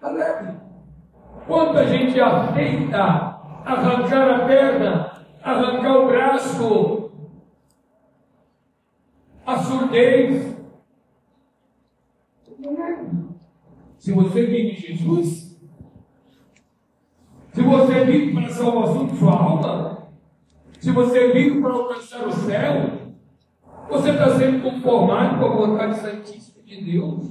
Alegre. 0.00 0.56
Quanta 1.46 1.86
gente 1.86 2.20
aceita 2.20 3.31
arrancar 3.64 4.30
a 4.30 4.46
perna, 4.46 5.24
arrancar 5.42 5.98
o 5.98 6.06
braço, 6.06 7.10
a 9.46 9.58
surdez. 9.58 10.52
Se 13.98 14.12
você 14.12 14.46
vive 14.46 14.74
Jesus, 14.74 15.60
se 17.52 17.62
você 17.62 18.04
vive 18.04 18.32
para 18.34 18.46
a 18.46 18.50
salvação 18.50 19.06
de 19.06 19.16
sua 19.16 19.32
alma, 19.32 20.08
se 20.80 20.90
você 20.90 21.32
vive 21.32 21.60
para 21.60 21.72
alcançar 21.72 22.26
o 22.26 22.32
céu, 22.32 22.90
você 23.88 24.10
está 24.10 24.30
sendo 24.36 24.62
conformado 24.62 25.38
com 25.38 25.44
a 25.44 25.66
vontade 25.66 25.96
santíssima 25.98 26.64
de 26.64 26.82
Deus. 26.82 27.30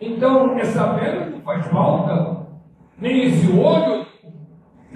Então, 0.00 0.58
essa 0.58 0.94
perna 0.94 1.26
não 1.26 1.40
faz 1.42 1.66
falta, 1.66 2.48
nem 2.98 3.24
esse 3.24 3.50
olho, 3.52 4.07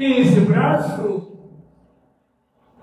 esse 0.04 0.40
braço. 0.40 1.32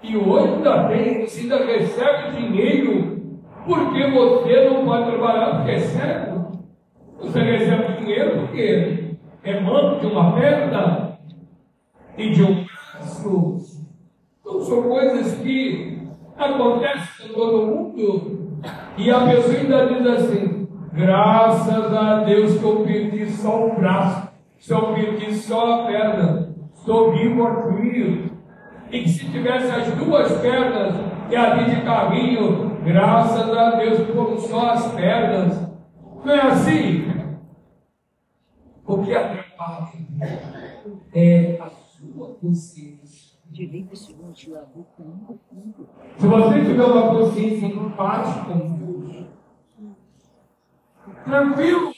E 0.01 0.15
hoje 0.15 0.53
ainda 0.53 0.87
tem, 0.87 1.25
você 1.25 1.41
ainda 1.41 1.65
recebe 1.65 2.37
dinheiro, 2.37 3.41
porque 3.65 4.07
você 4.09 4.69
não 4.69 4.85
pode 4.85 5.11
trabalhar 5.11 5.55
porque 5.57 5.71
é 5.71 5.79
cego. 5.79 6.51
Você 7.19 7.39
recebe 7.41 7.99
dinheiro 7.99 8.39
porque 8.39 9.15
é 9.43 9.59
mano 9.59 9.99
de 9.99 10.05
uma 10.07 10.33
perna 10.33 11.19
e 12.17 12.29
de 12.29 12.43
um 12.43 12.63
braço. 12.63 13.85
Então 14.39 14.61
são 14.61 14.83
coisas 14.83 15.35
que 15.39 15.99
acontecem 16.37 17.27
com 17.27 17.33
todo 17.33 17.67
mundo. 17.67 18.39
E 18.97 19.11
a 19.11 19.19
pessoa 19.25 19.57
ainda 19.57 19.87
diz 19.87 20.07
assim, 20.07 20.67
graças 20.93 21.93
a 21.93 22.23
Deus 22.23 22.57
que 22.57 22.63
eu 22.63 22.83
perdi 22.85 23.29
só 23.31 23.67
o 23.67 23.75
braço 23.75 24.29
se 24.59 24.73
eu 24.73 24.93
perdi 24.93 25.33
só 25.33 25.81
a 25.81 25.85
perna, 25.85 26.48
estou 26.79 27.11
vivo 27.11 27.45
aqui. 27.45 28.31
E 28.91 29.03
que 29.03 29.09
se 29.09 29.29
tivesse 29.29 29.69
as 29.69 29.93
duas 29.93 30.31
pernas 30.41 30.95
e 31.29 31.35
ali 31.35 31.75
de 31.75 31.81
carrinho, 31.81 32.81
graças 32.83 33.55
a 33.55 33.75
Deus 33.75 34.07
foram 34.09 34.37
só 34.39 34.71
as 34.71 34.91
pernas. 34.93 35.69
Não 36.25 36.33
é 36.33 36.41
assim? 36.41 37.07
O 38.85 39.03
que 39.03 39.13
atrapalha 39.13 39.89
é 41.13 41.59
a 41.61 41.69
sua 41.69 42.33
consciência. 42.35 43.37
Se 46.17 46.27
você 46.27 46.65
tiver 46.65 46.83
uma 46.83 47.09
consciência 47.09 47.65
em 47.65 47.89
paz 47.91 48.47
com 48.47 48.77
Deus, 48.77 49.25
tranquilo, 51.25 51.91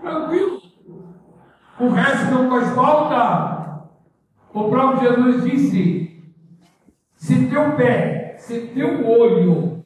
tranquilo, 0.00 0.65
o 1.78 1.88
resto 1.88 2.30
não 2.32 2.48
faz 2.50 2.74
falta. 2.74 3.82
O 4.52 4.68
próprio 4.70 5.10
Jesus 5.10 5.44
disse: 5.44 6.24
se 7.16 7.48
teu 7.48 7.76
pé, 7.76 8.36
se 8.38 8.68
teu 8.68 9.06
olho 9.08 9.84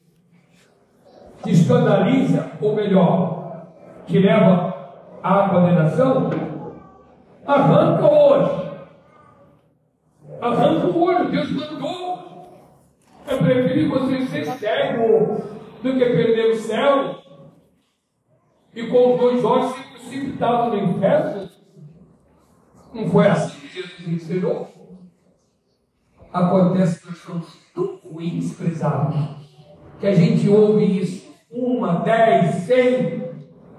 te 1.43 1.53
escandaliza, 1.53 2.53
ou 2.61 2.77
melhor, 2.77 3.67
te 4.07 4.19
leva 4.19 4.93
à 5.23 5.49
condenação, 5.49 6.31
arranca 7.47 8.07
hoje. 8.07 8.71
Arranca 10.41 10.87
o 10.87 11.03
olho, 11.03 11.31
Deus 11.31 11.51
mandou. 11.51 12.51
Eu 13.29 13.39
preferi 13.39 13.89
você 13.89 14.27
ser 14.27 14.45
cego 14.47 15.43
do 15.83 15.93
que 15.93 16.05
perder 16.05 16.51
o 16.51 16.57
céu 16.57 17.17
e 18.75 18.87
com 18.87 19.15
os 19.15 19.21
dois 19.21 19.45
olhos 19.45 19.73
ser 19.73 19.83
precipitado 19.93 20.71
no 20.71 20.77
inferno. 20.77 21.50
Não 22.93 23.09
foi 23.09 23.29
assim 23.29 23.61
que 23.61 23.69
Jesus 23.69 24.09
ensinou? 24.09 24.69
Acontece 26.33 27.01
que 27.01 27.07
nós 27.07 27.19
somos 27.19 27.47
tão 27.75 27.99
ruins, 28.05 28.55
prezados, 28.55 29.17
que 29.99 30.07
a 30.07 30.15
gente 30.15 30.49
ouve 30.49 31.01
isso 31.01 31.31
uma, 31.51 32.01
dez, 32.01 32.55
cem, 32.67 33.25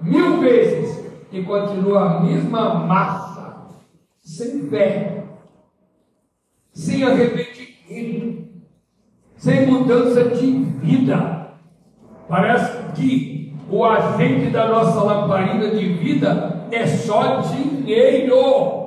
mil 0.00 0.40
vezes 0.40 1.10
e 1.30 1.42
continua 1.42 2.18
a 2.18 2.20
mesma 2.20 2.74
massa, 2.74 3.68
sem 4.20 4.68
fé, 4.68 5.24
sem 6.72 7.02
arrependimento, 7.02 8.48
sem 9.36 9.66
mudança 9.66 10.24
de 10.30 10.52
vida. 10.52 11.54
Parece 12.28 12.92
que 12.92 13.54
o 13.70 13.84
agente 13.84 14.50
da 14.50 14.68
nossa 14.68 15.02
lamparina 15.02 15.70
de 15.70 15.86
vida 15.94 16.68
é 16.70 16.86
só 16.86 17.40
dinheiro 17.40 18.81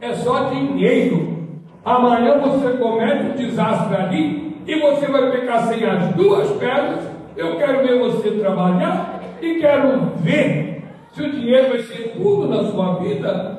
é 0.00 0.14
só 0.14 0.50
dinheiro. 0.50 1.38
Amanhã 1.84 2.38
você 2.38 2.76
comete 2.76 3.26
um 3.26 3.36
desastre 3.36 3.96
ali 3.96 4.62
e 4.66 4.80
você 4.80 5.06
vai 5.06 5.30
ficar 5.32 5.62
sem 5.62 5.84
as 5.84 6.14
duas 6.14 6.50
pernas. 6.58 7.04
Eu 7.36 7.56
quero 7.56 7.86
ver 7.86 7.98
você 7.98 8.32
trabalhar 8.32 9.22
e 9.40 9.60
quero 9.60 10.10
ver 10.16 10.84
se 11.12 11.22
o 11.22 11.32
dinheiro 11.32 11.70
vai 11.70 11.82
ser 11.82 12.12
tudo 12.16 12.48
na 12.48 12.70
sua 12.70 12.94
vida. 12.96 13.58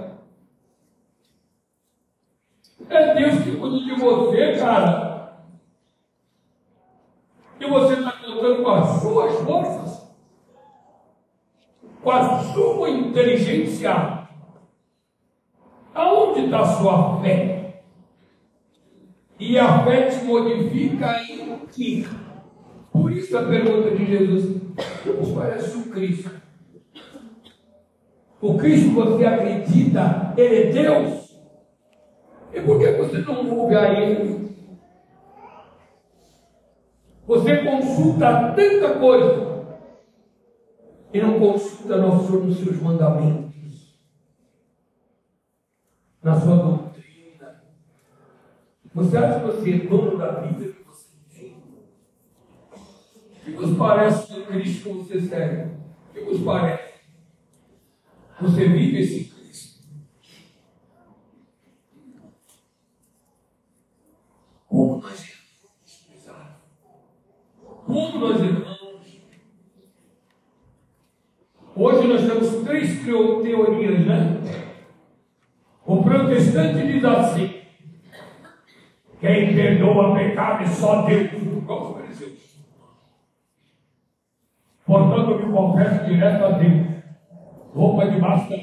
É 2.90 3.14
Deus 3.14 3.44
que 3.44 3.56
cuida 3.56 3.80
de 3.80 4.00
você, 4.00 4.58
cara. 4.58 5.10
E 7.60 7.66
você 7.66 7.94
está 7.94 8.12
contando 8.12 8.64
com 8.64 8.70
as 8.72 9.02
suas 9.02 9.36
forças, 9.42 10.12
com 12.02 12.12
a 12.12 12.40
sua 12.40 12.90
inteligência 12.90 14.19
Aonde 16.30 16.46
está 16.46 16.60
a 16.60 16.66
sua 16.66 17.22
fé? 17.22 17.82
E 19.40 19.58
a 19.58 19.84
fé 19.84 20.10
te 20.10 20.26
modifica 20.26 21.22
em 21.24 21.58
que? 21.72 22.08
Por 22.92 23.12
isso 23.12 23.36
a 23.38 23.44
pergunta 23.44 23.96
de 23.96 24.06
Jesus: 24.06 24.62
Deus 25.04 25.32
parece 25.32 25.78
o 25.78 25.90
Cristo. 25.90 26.30
O 28.42 28.58
Cristo 28.58 28.92
você 28.92 29.26
acredita, 29.26 30.34
Ele 30.38 30.56
é 30.56 30.72
Deus? 30.72 31.36
E 32.54 32.62
por 32.62 32.80
que 32.80 32.92
você 32.92 33.18
não 33.20 33.58
ouve 33.58 33.76
Ele? 33.76 34.50
Você 37.26 37.58
consulta 37.58 38.54
tanta 38.56 39.00
coisa 39.00 39.66
e 41.14 41.22
não 41.22 41.40
consulta 41.40 41.98
nos 41.98 42.58
seus 42.60 42.82
mandamentos 42.82 43.49
na 46.30 46.40
sua 46.40 46.58
doutrina. 46.58 47.64
Você 48.94 49.18
acha 49.18 49.40
que 49.40 49.46
você 49.48 49.74
é 49.74 49.78
dono 49.80 50.16
da 50.16 50.42
vida 50.42 50.72
que 50.72 50.84
você 50.84 51.08
tem? 51.34 51.58
O 52.72 53.46
que 53.46 53.52
vos 53.52 53.78
parece 53.78 54.34
do 54.34 54.46
Cristo 54.46 54.90
que 54.90 54.94
você 54.94 55.22
segue? 55.22 55.72
O 56.10 56.14
que 56.14 56.20
vos 56.22 56.42
parece? 56.42 57.00
Você 58.42 58.68
vive 58.68 59.02
esse 59.02 59.24
Cristo? 59.26 59.80
Como 64.68 65.02
nós 65.02 65.28
erramos, 65.28 66.06
Como 67.88 68.20
nós 68.20 68.42
erramos. 68.42 68.70
Hoje 71.76 72.08
nós 72.08 72.22
temos 72.22 72.64
três 72.66 73.04
teorias, 73.04 74.06
né? 74.06 74.69
O 75.90 76.04
protestante 76.04 76.86
diz 76.86 77.04
assim: 77.04 77.62
Quem 79.20 79.56
perdoa 79.56 80.14
pecado 80.14 80.64
é 80.64 80.68
só 80.68 81.02
Deus. 81.02 81.34
Igual 81.34 81.82
os 81.82 81.98
fariseus. 81.98 82.60
Portanto, 84.86 85.32
eu 85.32 85.48
me 85.48 85.52
confesso 85.52 86.06
direto 86.06 86.46
a 86.46 86.50
Deus. 86.52 86.88
Para 87.74 88.12
debaixo 88.12 88.50
da 88.52 88.58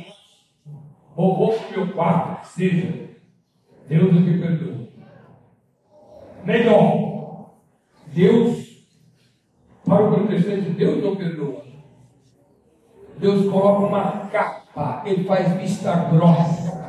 ou 1.16 1.36
vou 1.36 1.52
para 1.52 1.70
meu 1.70 1.92
quarto, 1.94 2.42
que 2.42 2.48
seja. 2.48 3.08
Deus 3.88 4.12
me 4.12 4.38
perdoa. 4.38 4.86
Melhor, 6.44 7.54
Deus, 8.06 8.86
para 9.84 10.04
o 10.04 10.14
protestante, 10.14 10.70
Deus 10.70 11.02
não 11.02 11.16
perdoa. 11.16 11.64
Deus 13.18 13.50
coloca 13.50 13.86
uma 13.86 14.28
capa, 14.28 15.02
ele 15.04 15.24
faz 15.24 15.54
vista 15.54 15.92
grossa. 16.10 16.85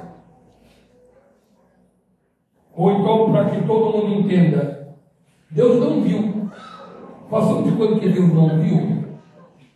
Ou 2.78 2.92
então, 2.92 3.32
para 3.32 3.50
que 3.50 3.66
todo 3.66 3.98
mundo 3.98 4.22
entenda, 4.22 4.96
Deus 5.50 5.80
não 5.80 6.02
viu. 6.02 6.48
Façamos 7.28 7.63
de 7.63 7.76
quando 7.76 8.00
que 8.00 8.08
Deus 8.08 8.32
não 8.32 8.62
viu? 8.62 9.04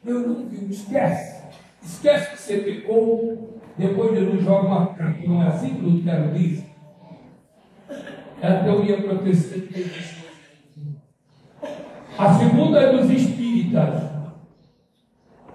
Deus 0.04 0.28
não 0.28 0.46
viu, 0.48 0.70
esquece. 0.70 1.42
Esquece 1.82 2.32
que 2.32 2.38
você 2.40 2.58
pecou, 2.58 3.60
depois 3.76 4.14
Jesus 4.14 4.44
joga 4.44 4.68
uma 4.68 4.86
capa. 4.94 5.16
Não 5.26 5.42
é 5.42 5.48
assim 5.48 5.74
que 5.74 5.82
Lutero 5.82 6.32
diz? 6.32 6.64
É 8.40 8.48
a 8.48 8.64
teoria 8.64 9.02
protestante 9.02 10.26
A 12.18 12.34
segunda 12.36 12.80
é 12.80 12.98
dos 12.98 13.10
espíritas. 13.10 14.12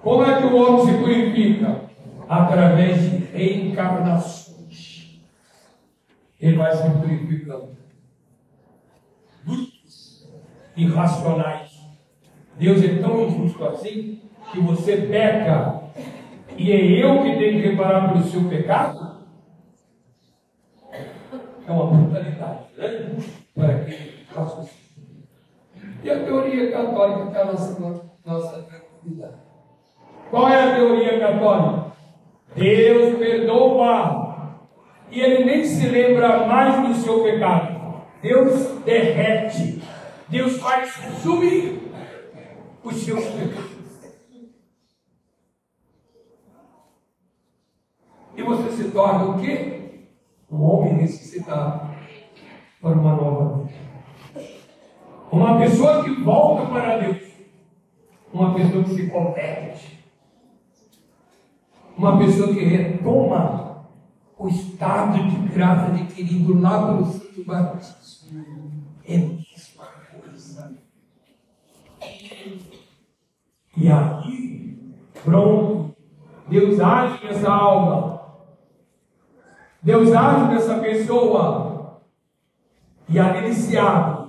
Como 0.02 0.24
é 0.24 0.40
que 0.40 0.46
o 0.46 0.56
homem 0.56 0.86
se 0.86 0.98
purifica? 0.98 1.80
Através 2.28 3.02
de 3.02 3.16
reencarnações. 3.32 4.45
Ele 6.40 6.56
vai 6.56 6.76
se 6.76 6.90
purificando. 6.90 7.76
Brutos, 9.44 10.28
irracionais. 10.76 11.80
Deus 12.58 12.82
é 12.82 12.98
tão 12.98 13.22
injusto 13.22 13.64
assim 13.64 14.22
que 14.52 14.60
você 14.60 14.96
peca 14.96 15.82
e 16.56 16.72
é 16.72 17.04
eu 17.04 17.22
que 17.22 17.36
tenho 17.36 17.60
que 17.60 17.68
reparar 17.68 18.12
pelo 18.12 18.24
seu 18.24 18.48
pecado? 18.48 19.16
É 21.66 21.70
uma 21.70 21.86
brutalidade, 21.86 22.64
né? 22.76 23.16
Para 23.54 23.84
quem 23.84 23.96
raciocina. 24.34 24.70
E 26.02 26.10
a 26.10 26.24
teoria 26.24 26.72
católica 26.72 27.30
que 27.30 27.36
é 27.36 27.44
nossa, 27.44 28.02
nossa 28.24 28.62
tranquilidade. 28.62 29.34
Qual 30.30 30.48
é 30.48 30.62
a 30.62 30.74
teoria 30.76 31.20
católica? 31.20 31.92
Deus 32.54 33.18
perdoa 33.18 34.25
e 35.10 35.20
ele 35.20 35.44
nem 35.44 35.64
se 35.64 35.86
lembra 35.88 36.46
mais 36.46 36.86
do 36.86 36.94
seu 36.94 37.22
pecado. 37.22 38.04
Deus 38.22 38.80
derrete, 38.84 39.82
Deus 40.28 40.58
faz 40.58 40.92
sumir 41.22 41.80
os 42.82 42.96
seus 42.96 43.24
pecados. 43.24 43.76
E 48.36 48.42
você 48.42 48.70
se 48.72 48.90
torna 48.90 49.24
o 49.24 49.38
quê? 49.40 50.06
Um 50.50 50.62
homem 50.62 50.94
necessitado 50.94 51.88
para 52.80 52.92
uma 52.92 53.16
nova 53.16 53.64
vida. 53.64 53.76
Uma 55.32 55.58
pessoa 55.58 56.04
que 56.04 56.10
volta 56.22 56.66
para 56.66 56.98
Deus. 56.98 57.22
Uma 58.32 58.54
pessoa 58.54 58.84
que 58.84 58.94
se 58.94 59.06
converte 59.08 59.96
uma 61.96 62.18
pessoa 62.18 62.52
que 62.52 62.62
retoma 62.62 63.65
o 64.38 64.48
estado 64.48 65.18
de 65.30 65.48
graça 65.48 65.86
adquirido 65.86 66.60
lá 66.60 66.86
pelo 66.86 67.06
Santo 67.06 67.44
Batismo. 67.44 68.72
É 69.06 69.16
a 69.16 69.18
mesma 69.18 69.84
coisa. 70.20 70.76
E 73.76 73.88
aqui, 73.90 74.94
pronto, 75.24 75.96
Deus 76.48 76.80
age 76.80 77.24
nessa 77.24 77.50
alma. 77.50 78.22
Deus 79.82 80.12
age 80.12 80.52
nessa 80.52 80.78
pessoa. 80.80 82.02
E 83.08 83.18
ali 83.18 83.46
ele. 83.46 84.26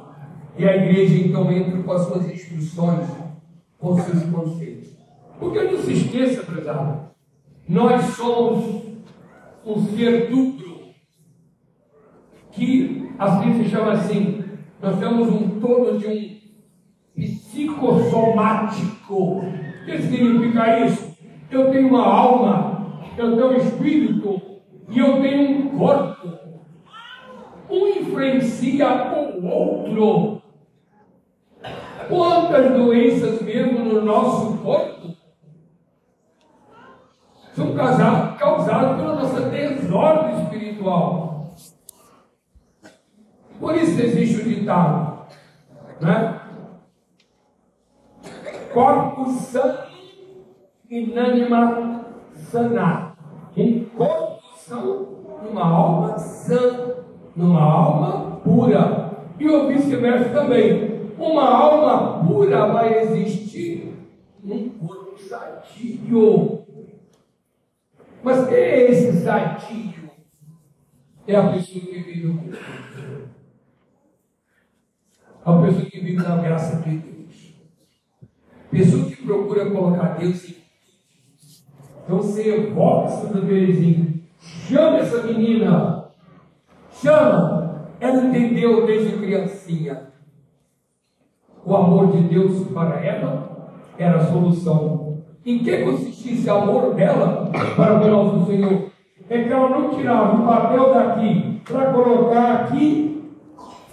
E 0.57 0.67
a 0.67 0.75
igreja 0.75 1.27
então 1.27 1.51
entra 1.51 1.83
com 1.83 1.91
as 1.91 2.07
suas 2.07 2.29
instruções, 2.31 3.07
com 3.77 3.97
seus 3.99 4.23
conselhos. 4.23 4.87
Porque 5.39 5.61
não 5.61 5.79
se 5.83 5.93
esqueça, 5.93 6.43
prezado, 6.43 7.11
nós 7.69 8.03
somos 8.15 8.87
um 9.67 9.85
ser 9.85 10.29
duplo, 10.29 10.93
que 12.51 13.11
assim 13.19 13.61
se 13.61 13.69
chama 13.69 13.91
assim, 13.91 14.45
nós 14.81 14.97
temos 14.97 15.27
um 15.27 15.59
todo 15.59 15.99
de 15.99 16.07
um 16.07 16.37
psicossomático. 17.21 19.13
O 19.13 19.41
que 19.85 20.01
significa 20.01 20.85
isso? 20.85 21.17
Eu 21.51 21.69
tenho 21.71 21.89
uma 21.89 22.05
alma, 22.05 23.01
eu 23.17 23.35
tenho 23.35 23.51
um 23.51 23.57
espírito 23.57 24.41
e 24.89 24.99
eu 24.99 25.21
tenho 25.21 25.49
um 25.49 25.77
corpo. 25.77 26.29
Um 27.69 27.87
influencia 27.87 28.87
o 29.13 29.45
outro. 29.45 30.41
Quantas 32.07 32.71
doenças 32.71 33.41
mesmo 33.41 33.83
no 33.83 34.01
nosso 34.05 34.57
corpo 34.59 34.97
são 37.53 37.73
causados 37.75 38.37
pela 38.97 39.16
desordem 39.87 40.43
espiritual. 40.43 41.55
Por 43.59 43.75
isso 43.75 44.01
existe 44.01 44.41
o 44.41 44.43
ditado, 44.43 45.25
né? 46.01 46.41
Corpo 48.73 49.31
sano, 49.31 49.87
inânima 50.89 52.05
sana. 52.35 53.15
Um 53.55 53.85
corpo 53.97 54.43
são 54.57 55.07
numa 55.43 55.65
alma 55.65 56.19
sã, 56.19 57.03
numa 57.35 57.61
alma 57.61 58.41
pura. 58.43 59.07
E 59.39 59.49
o 59.49 59.67
vice-versa 59.67 60.29
também. 60.29 60.97
Uma 61.17 61.49
alma 61.49 62.23
pura 62.27 62.67
vai 62.67 62.99
existir 62.99 63.97
num 64.43 64.69
corpo 64.69 65.17
sadio. 65.17 66.56
Mas 68.23 68.47
quem 68.47 68.57
é 68.57 68.91
esse 68.91 69.23
sadio? 69.23 70.09
É 71.27 71.35
a 71.35 71.51
pessoa 71.51 71.85
que 71.85 71.99
vive 71.99 72.27
no. 72.27 72.53
É 72.53 72.57
a 75.43 75.61
pessoa 75.61 75.85
que 75.85 75.99
vive 75.99 76.13
na 76.13 76.37
graça 76.37 76.81
de 76.81 76.97
Deus. 76.97 77.53
Pessoa 78.71 79.05
que 79.05 79.15
procura 79.23 79.69
colocar 79.71 80.17
Deus 80.17 80.49
em 80.49 80.67
então 82.07 82.21
você 82.21 82.49
evoca 82.49 83.09
Santa 83.09 83.41
Teresinha. 83.41 84.07
Chama 84.39 84.99
essa 84.99 85.23
menina. 85.23 86.09
Chama. 86.89 87.91
Ela 87.99 88.23
entendeu 88.23 88.85
desde 88.85 89.17
criancinha. 89.17 90.07
O 91.65 91.75
amor 91.75 92.13
de 92.13 92.23
Deus 92.29 92.65
para 92.69 93.03
ela 93.05 93.73
era 93.97 94.21
a 94.21 94.25
solução. 94.25 95.21
Em 95.45 95.59
que 95.59 95.83
consistia 95.83 96.16
esse 96.25 96.49
amor 96.49 96.93
dela 96.93 97.51
para 97.75 98.01
o 98.01 98.07
nosso 98.07 98.45
Senhor? 98.47 98.91
Ela 99.29 99.69
não 99.69 99.95
tirava 99.95 100.41
o 100.41 100.45
papel 100.45 100.93
daqui 100.93 101.61
para 101.65 101.91
colocar 101.91 102.53
aqui, 102.53 103.33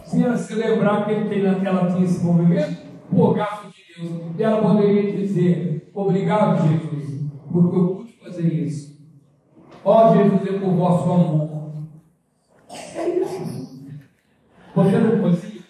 sem 0.05 0.23
ela 0.23 0.37
se 0.37 0.55
lembrar 0.55 1.07
que 1.07 1.13
ela 1.13 1.93
tinha 1.93 2.05
esse 2.05 2.25
movimento, 2.25 2.83
o 3.11 3.35
gasto 3.35 3.69
de 3.69 4.09
Deus. 4.09 4.23
E 4.39 4.43
ela 4.43 4.63
poderia 4.63 5.13
dizer: 5.13 5.91
Obrigado, 5.93 6.69
Jesus, 6.69 7.25
porque 7.53 7.77
eu 7.77 7.87
pude 7.97 8.13
fazer 8.13 8.47
isso. 8.47 8.95
Ó 9.85 10.15
Jesus, 10.15 10.47
é 10.47 10.59
por 10.59 10.71
vosso 10.71 11.13
amor. 11.13 11.73
É 12.97 13.09
isso. 13.09 13.75
Você 14.75 14.99
não 14.99 15.23
fazia? 15.23 15.61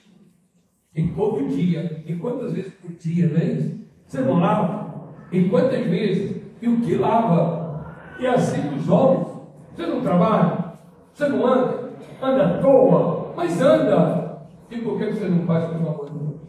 E 0.94 1.02
todo 1.08 1.48
dia, 1.48 2.04
e 2.06 2.14
quantas 2.16 2.52
vezes 2.52 2.72
por 2.74 2.92
dia, 2.92 3.28
não 3.28 3.38
é 3.38 3.44
isso? 3.44 3.80
Você 4.06 4.20
não 4.20 4.38
lava? 4.38 5.14
E 5.32 5.48
quantas 5.48 5.86
vezes? 5.86 6.43
E 6.64 6.68
o 6.68 6.80
que 6.80 6.94
lava? 6.96 7.94
E 8.18 8.26
assim 8.26 8.74
os 8.74 8.88
homens. 8.88 9.28
Você 9.76 9.86
não 9.86 10.00
trabalha? 10.00 10.72
Você 11.12 11.28
não 11.28 11.46
anda? 11.46 11.90
Anda 12.22 12.46
à 12.46 12.58
toa? 12.58 13.34
Mas 13.36 13.60
anda! 13.60 14.46
E 14.70 14.78
por 14.78 14.98
que 14.98 15.12
você 15.12 15.28
não 15.28 15.44
faz 15.44 15.66
pelo 15.66 15.86
amor 15.86 16.06
de 16.06 16.18
Deus? 16.18 16.40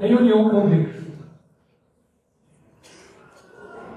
Em 0.00 0.14
união 0.14 0.48
com 0.48 0.66
Deus. 0.70 0.96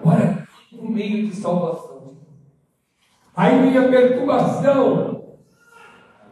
Olha, 0.04 0.46
um 0.74 0.92
meio 0.92 1.28
de 1.28 1.36
salvação. 1.38 2.18
Aí 3.34 3.58
vem 3.62 3.78
a 3.78 3.88
perturbação. 3.88 5.38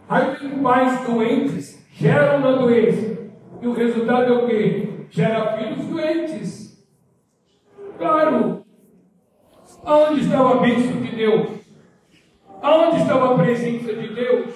Aí 0.09 0.35
vem 0.35 0.61
pais 0.61 1.07
doentes, 1.07 1.87
geram 1.93 2.39
uma 2.39 2.57
doença. 2.57 3.29
E 3.61 3.65
o 3.65 3.71
resultado 3.71 4.25
é 4.25 4.37
o 4.37 4.45
quê? 4.45 5.05
Gera 5.09 5.55
filhos 5.57 5.85
doentes. 5.85 6.64
Claro. 7.97 8.65
Aonde 9.83 10.21
está 10.21 10.39
a 10.39 10.55
bênção 10.55 11.01
de 11.01 11.15
Deus? 11.15 11.49
Aonde 12.61 13.01
estava 13.01 13.33
a 13.33 13.37
presença 13.37 13.93
de 13.93 14.13
Deus? 14.13 14.53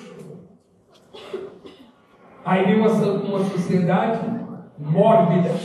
Aí 2.44 2.66
vem 2.66 2.80
uma, 2.80 2.90
uma 2.90 3.46
sociedade 3.46 4.20
mórbida, 4.78 5.56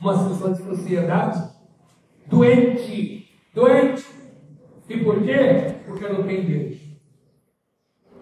uma 0.00 0.14
sociedade 0.14 1.50
doente, 2.26 3.28
doente. 3.54 4.04
E 4.88 4.98
por 4.98 5.22
quê? 5.22 5.76
Porque 5.86 6.08
não 6.08 6.22
tem 6.24 6.44
Deus. 6.44 6.76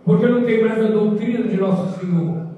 Porque 0.05 0.27
não 0.27 0.45
tem 0.45 0.63
mais 0.63 0.85
a 0.85 0.89
doutrina 0.89 1.49
de 1.49 1.57
nosso 1.57 1.99
Senhor. 1.99 2.55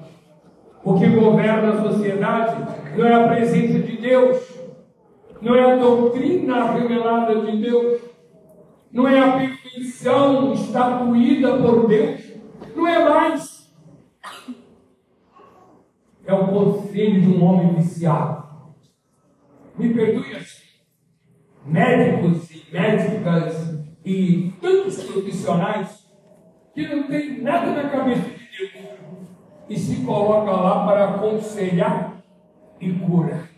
O 0.83 0.99
que 0.99 1.09
governa 1.09 1.71
a 1.71 1.83
sociedade 1.83 2.57
não 2.99 3.07
é 3.07 3.15
a 3.15 3.29
presença 3.29 3.79
de 3.79 3.97
Deus, 3.97 4.44
não 5.45 5.55
é 5.55 5.73
a 5.73 5.77
doutrina 5.77 6.73
revelada 6.73 7.39
de 7.43 7.59
Deus, 7.59 8.01
não 8.91 9.07
é 9.07 9.19
a 9.19 9.33
perfeição 9.37 10.55
estatuída 10.55 11.59
por 11.59 11.87
Deus, 11.87 12.23
não 12.75 12.87
é 12.87 13.07
mais. 13.07 13.71
É 16.25 16.33
o 16.33 16.49
conselho 16.49 17.21
de 17.21 17.29
um 17.29 17.45
homem 17.45 17.75
viciado. 17.75 18.45
Me 19.79 19.93
perdoe 19.93 20.35
assim. 20.35 20.65
Médicos 21.67 22.51
e 22.51 22.73
médicas 22.73 23.79
e 24.03 24.53
tantos 24.63 25.03
profissionais 25.03 26.09
que 26.73 26.89
não 26.89 27.03
tem 27.03 27.43
nada 27.43 27.71
na 27.71 27.91
cabeça 27.91 28.23
de 28.23 28.49
Deus 28.57 29.29
e 29.69 29.79
se 29.79 30.05
coloca 30.07 30.51
lá 30.51 30.87
para 30.87 31.11
aconselhar 31.11 32.23
e 32.81 32.91
curar. 32.93 33.54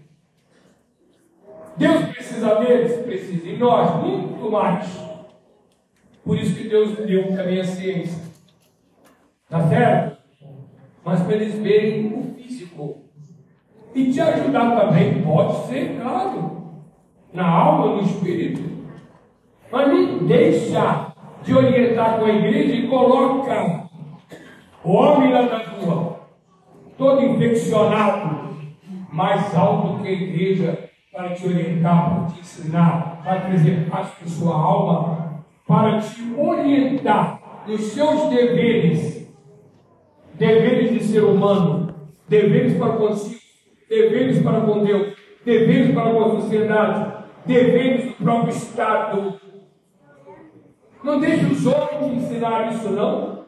Deus 1.76 2.04
precisa 2.06 2.54
deles? 2.56 2.96
Precisa. 3.04 3.48
E 3.48 3.56
nós, 3.56 4.02
muito 4.02 4.50
mais. 4.50 4.86
Por 6.24 6.36
isso 6.38 6.56
que 6.56 6.68
Deus 6.68 6.96
deu 6.96 7.28
também 7.28 7.60
a 7.60 7.64
ciência. 7.64 8.22
Tá 9.48 9.68
certo? 9.68 10.16
Mas 11.04 11.22
para 11.22 11.36
eles 11.36 11.54
verem 11.58 12.06
o 12.06 12.34
físico. 12.34 13.02
E 13.94 14.10
te 14.12 14.20
ajudar 14.20 14.78
também, 14.78 15.22
pode 15.22 15.66
ser, 15.68 15.98
claro. 16.00 16.82
Na 17.32 17.48
alma, 17.48 17.96
no 17.96 18.02
espírito. 18.02 18.62
Mas 19.70 19.88
não 19.88 20.26
deixa 20.26 21.12
de 21.42 21.54
orientar 21.54 22.18
com 22.18 22.24
a 22.24 22.30
igreja 22.30 22.74
e 22.74 22.88
coloca 22.88 23.86
o 24.82 24.92
homem 24.92 25.32
lá 25.32 25.42
da 25.42 25.58
rua, 25.58 26.20
todo 26.96 27.24
infeccionado, 27.24 28.56
mais 29.12 29.54
alto 29.54 30.02
que 30.02 30.08
a 30.08 30.12
igreja, 30.12 30.86
para 31.16 31.33
te 31.35 31.46
orientar, 31.46 32.11
para 32.11 32.26
te 32.26 32.40
ensinar, 32.40 33.22
para 33.24 33.40
trazer 33.40 33.88
paz 33.88 34.11
para 34.11 34.29
sua 34.29 34.55
alma, 34.55 35.44
para 35.66 35.98
te 35.98 36.35
orientar 36.37 37.62
nos 37.66 37.81
seus 37.85 38.29
deveres, 38.29 39.26
deveres 40.35 40.92
de 40.92 41.02
ser 41.02 41.24
humano, 41.24 41.94
deveres 42.29 42.76
para 42.76 42.92
consigo, 42.98 43.40
deveres 43.88 44.42
para 44.42 44.61
com 44.61 44.85
Deus, 44.85 45.16
deveres 45.42 45.94
para 45.94 46.11
com 46.11 46.22
a 46.22 46.40
sociedade, 46.42 47.12
deveres 47.46 48.05
do 48.09 48.12
próprio 48.22 48.50
Estado. 48.50 49.40
Não 51.02 51.18
deixe 51.18 51.46
os 51.46 51.66
homens 51.66 51.98
te 51.98 52.26
ensinar 52.26 52.74
isso, 52.74 52.90
não. 52.90 53.46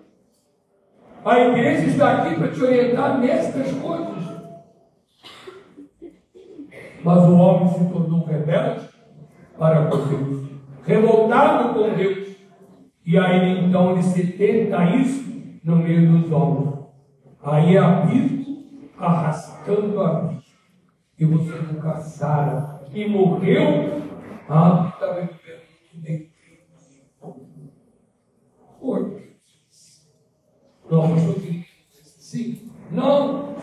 A 1.23 1.39
igreja 1.39 1.87
está 1.87 2.13
aqui 2.13 2.37
para 2.37 2.49
te 2.49 2.63
orientar 2.63 3.19
nestas 3.19 3.73
coisas. 3.73 4.28
Mas 7.09 7.25
o 7.25 7.39
homem 7.39 7.69
se 7.69 7.91
tornou 7.91 8.27
rebelde 8.27 8.87
para 9.59 9.87
com 9.87 9.97
Deus, 10.09 10.47
revoltado 10.85 11.73
com 11.73 11.95
Deus. 11.97 12.37
E 13.03 13.17
aí 13.17 13.65
então 13.65 13.93
ele 13.93 14.03
se 14.03 14.27
tenta 14.33 14.95
isso 14.95 15.25
no 15.65 15.77
meio 15.77 16.13
dos 16.13 16.31
homens. 16.31 16.85
Aí 17.43 17.77
é 17.77 17.79
abismo 17.79 18.91
arrastando 18.99 19.99
a 20.03 20.21
vida. 20.21 20.43
E 21.19 21.25
você 21.25 21.51
nunca 21.51 21.97
sara. 21.97 22.83
E 22.93 23.09
morreu. 23.09 24.03
Ah, 24.47 24.93
está 24.93 25.13
vivendo 25.13 25.31
bem. 25.95 26.31
Por 28.79 29.19
nós 30.91 31.27
não 31.27 31.33
queríamos 31.33 31.67
sim. 32.03 32.71
Não, 32.91 33.57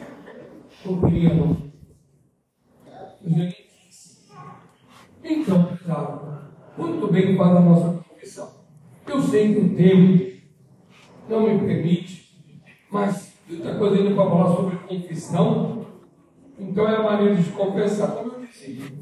não 0.84 1.02
queríamos. 1.02 1.75
Então, 5.24 5.80
muito 6.78 7.08
bem 7.12 7.36
para 7.36 7.58
a 7.58 7.60
nossa 7.60 8.04
confissão. 8.04 8.52
Eu 9.08 9.22
sei 9.22 9.54
que 9.54 9.62
o 9.62 9.76
tempo 9.76 10.32
não 11.28 11.42
me 11.42 11.60
permite, 11.60 12.40
mas 12.92 13.34
está 13.50 13.76
coisa 13.76 14.02
indo 14.02 14.16
para 14.16 14.30
falar 14.30 14.56
sobre 14.56 14.78
confissão, 14.78 15.88
então 16.60 16.88
é 16.88 16.96
a 16.96 17.04
maneira 17.04 17.36
de 17.36 17.50
confessar, 17.50 18.12
como 18.12 18.34
eu 18.34 18.46
disse. 18.46 18.94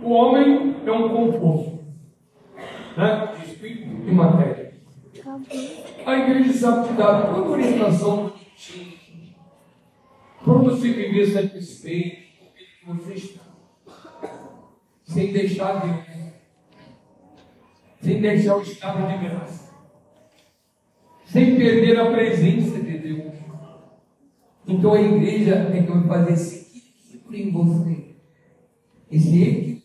O 0.00 0.10
homem 0.10 0.76
é 0.86 0.92
um 0.92 1.08
composto 1.08 1.80
né, 2.96 3.32
de 3.36 3.50
espírito 3.50 4.08
e 4.08 4.12
matéria. 4.12 4.74
A 6.06 6.18
igreja 6.18 6.52
sabe 6.52 6.88
te 6.88 6.94
dar 6.94 7.34
toda 7.34 7.50
orientação 7.50 8.28
bonitinha 8.28 9.02
para 10.44 10.54
você 10.54 10.92
viver 10.92 11.26
você 12.86 13.14
está. 13.14 13.42
Sem 15.04 15.32
deixar 15.32 15.80
Deus. 15.80 16.32
Sem 18.00 18.20
deixar 18.20 18.56
o 18.56 18.62
estado 18.62 19.06
de 19.06 19.28
graça. 19.28 19.72
Sem 21.24 21.56
perder 21.56 21.98
a 21.98 22.10
presença 22.10 22.80
de 22.80 22.98
Deus. 22.98 23.34
Então 24.66 24.94
a 24.94 25.00
igreja 25.00 25.70
tem 25.70 25.86
que 25.86 26.08
fazer 26.08 26.32
esse 26.32 27.16
equilíbrio 27.16 27.48
em 27.48 27.50
você. 27.52 28.14
Esse 29.10 29.42
equilíbrio. 29.42 29.82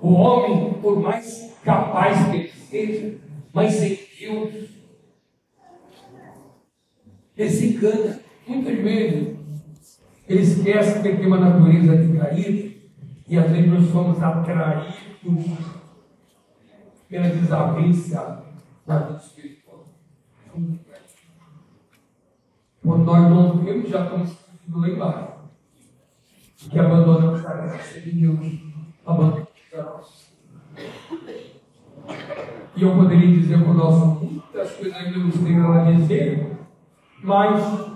O 0.00 0.12
homem, 0.14 0.74
por 0.80 0.98
mais 1.00 1.54
capaz 1.62 2.28
que 2.28 2.36
ele 2.36 2.52
seja, 2.52 3.20
mas 3.52 3.74
sem 3.74 3.98
Deus, 4.18 4.70
ele 7.36 7.50
se. 7.50 7.78
Muitas 8.44 8.76
vezes, 8.78 9.36
ele 10.28 10.42
esquece 10.42 11.02
que 11.02 11.16
tem 11.16 11.26
uma 11.26 11.38
natureza 11.38 11.96
de 11.96 12.18
cair, 12.18 12.90
e 13.28 13.38
às 13.38 13.50
vezes 13.50 13.70
nós 13.70 13.90
somos 13.90 14.22
atraídos 14.22 14.92
pela 17.08 17.28
desavença 17.28 18.44
da 18.86 18.98
vida 18.98 19.18
espiritual. 19.18 19.84
Quando 22.82 23.04
nós 23.04 23.30
não 23.30 23.58
vemos, 23.58 23.90
já 23.90 24.04
estamos 24.04 24.36
lá 24.72 24.88
embaixo. 24.88 25.32
Que 26.70 26.78
abandonamos 26.78 27.44
a 27.44 27.54
graça 27.54 28.00
de 28.00 28.12
Deus, 28.12 28.38
abandonamos 29.04 29.48
a 29.74 29.82
nossa. 29.82 30.32
E 32.76 32.82
eu 32.82 32.96
poderia 32.96 33.38
dizer 33.38 33.64
por 33.64 33.74
nós 33.74 34.22
muitas 34.22 34.72
coisas 34.72 34.96
ainda 34.96 35.18
nos 35.18 35.34
tenho 35.38 35.72
a 35.72 35.90
dizer, 35.90 36.56
mas 37.22 37.91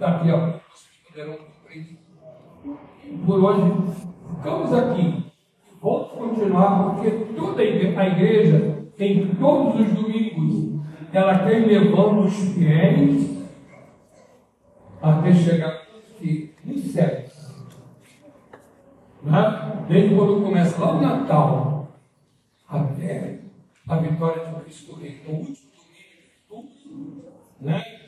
daqui 0.00 0.30
vocês 0.30 0.88
poderão. 1.06 1.38
Por 3.26 3.44
hoje, 3.44 3.96
ficamos 4.36 4.72
aqui. 4.72 5.30
Vamos 5.82 6.08
continuar, 6.12 6.94
porque 6.94 7.10
toda 7.36 7.62
a 7.62 8.06
igreja, 8.06 8.86
em 8.98 9.34
todos 9.34 9.80
os 9.80 9.92
domingos, 9.92 10.80
ela 11.12 11.38
quer 11.40 11.66
levando 11.66 12.24
os 12.26 12.34
fiéis 12.34 13.46
até 15.02 15.32
chegar 15.32 15.68
aqui 15.68 16.54
no 16.64 16.78
céu. 16.78 17.24
Né? 19.22 19.84
Desde 19.88 20.14
quando 20.14 20.42
começa 20.42 20.80
lá 20.80 20.92
o 20.92 21.00
Natal, 21.00 21.88
até 22.68 23.40
a 23.88 23.96
vitória 23.96 24.46
de 24.46 24.60
Cristo 24.60 24.94
Rei. 24.96 25.20
No 25.26 25.34
último 25.34 25.70
domingo 25.72 26.68
de 26.68 26.88
tudo, 26.88 27.24
né? 27.60 27.99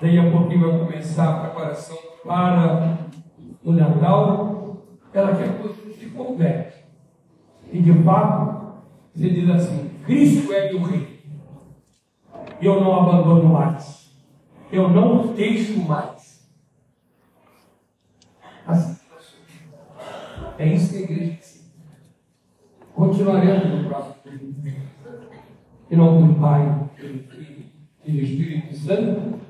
Daí 0.00 0.18
a 0.18 0.30
pouquinho 0.30 0.70
vai 0.70 0.78
começar 0.78 1.30
a 1.30 1.40
preparação 1.40 1.96
para 2.24 2.98
o 3.62 3.72
Natal. 3.72 4.76
Ela 5.12 5.36
quer 5.36 5.56
que 5.56 5.62
você 5.62 5.92
se 5.92 6.06
converte. 6.10 6.84
E 7.72 7.80
de 7.80 7.92
fato, 8.02 8.82
você 9.14 9.30
diz 9.30 9.48
assim: 9.50 9.90
Cristo 10.04 10.52
é 10.52 10.72
meu 10.72 10.82
Rei. 10.82 11.24
Eu 12.60 12.80
não 12.80 13.00
abandono 13.00 13.48
mais. 13.48 14.12
Eu 14.70 14.88
não 14.88 15.28
deixo 15.34 15.80
mais. 15.80 16.48
Assim, 18.66 18.98
é 20.58 20.66
isso 20.66 20.90
que 20.90 20.98
a 20.98 21.00
igreja 21.00 21.34
Continuaremos 22.94 23.82
no 23.82 23.88
próximo. 23.88 24.14
Em 25.90 25.96
nome 25.96 26.32
do 26.32 26.40
Pai, 26.40 26.88
e 28.04 28.12
do 28.12 28.20
Espírito 28.20 28.76
Santo. 28.76 29.43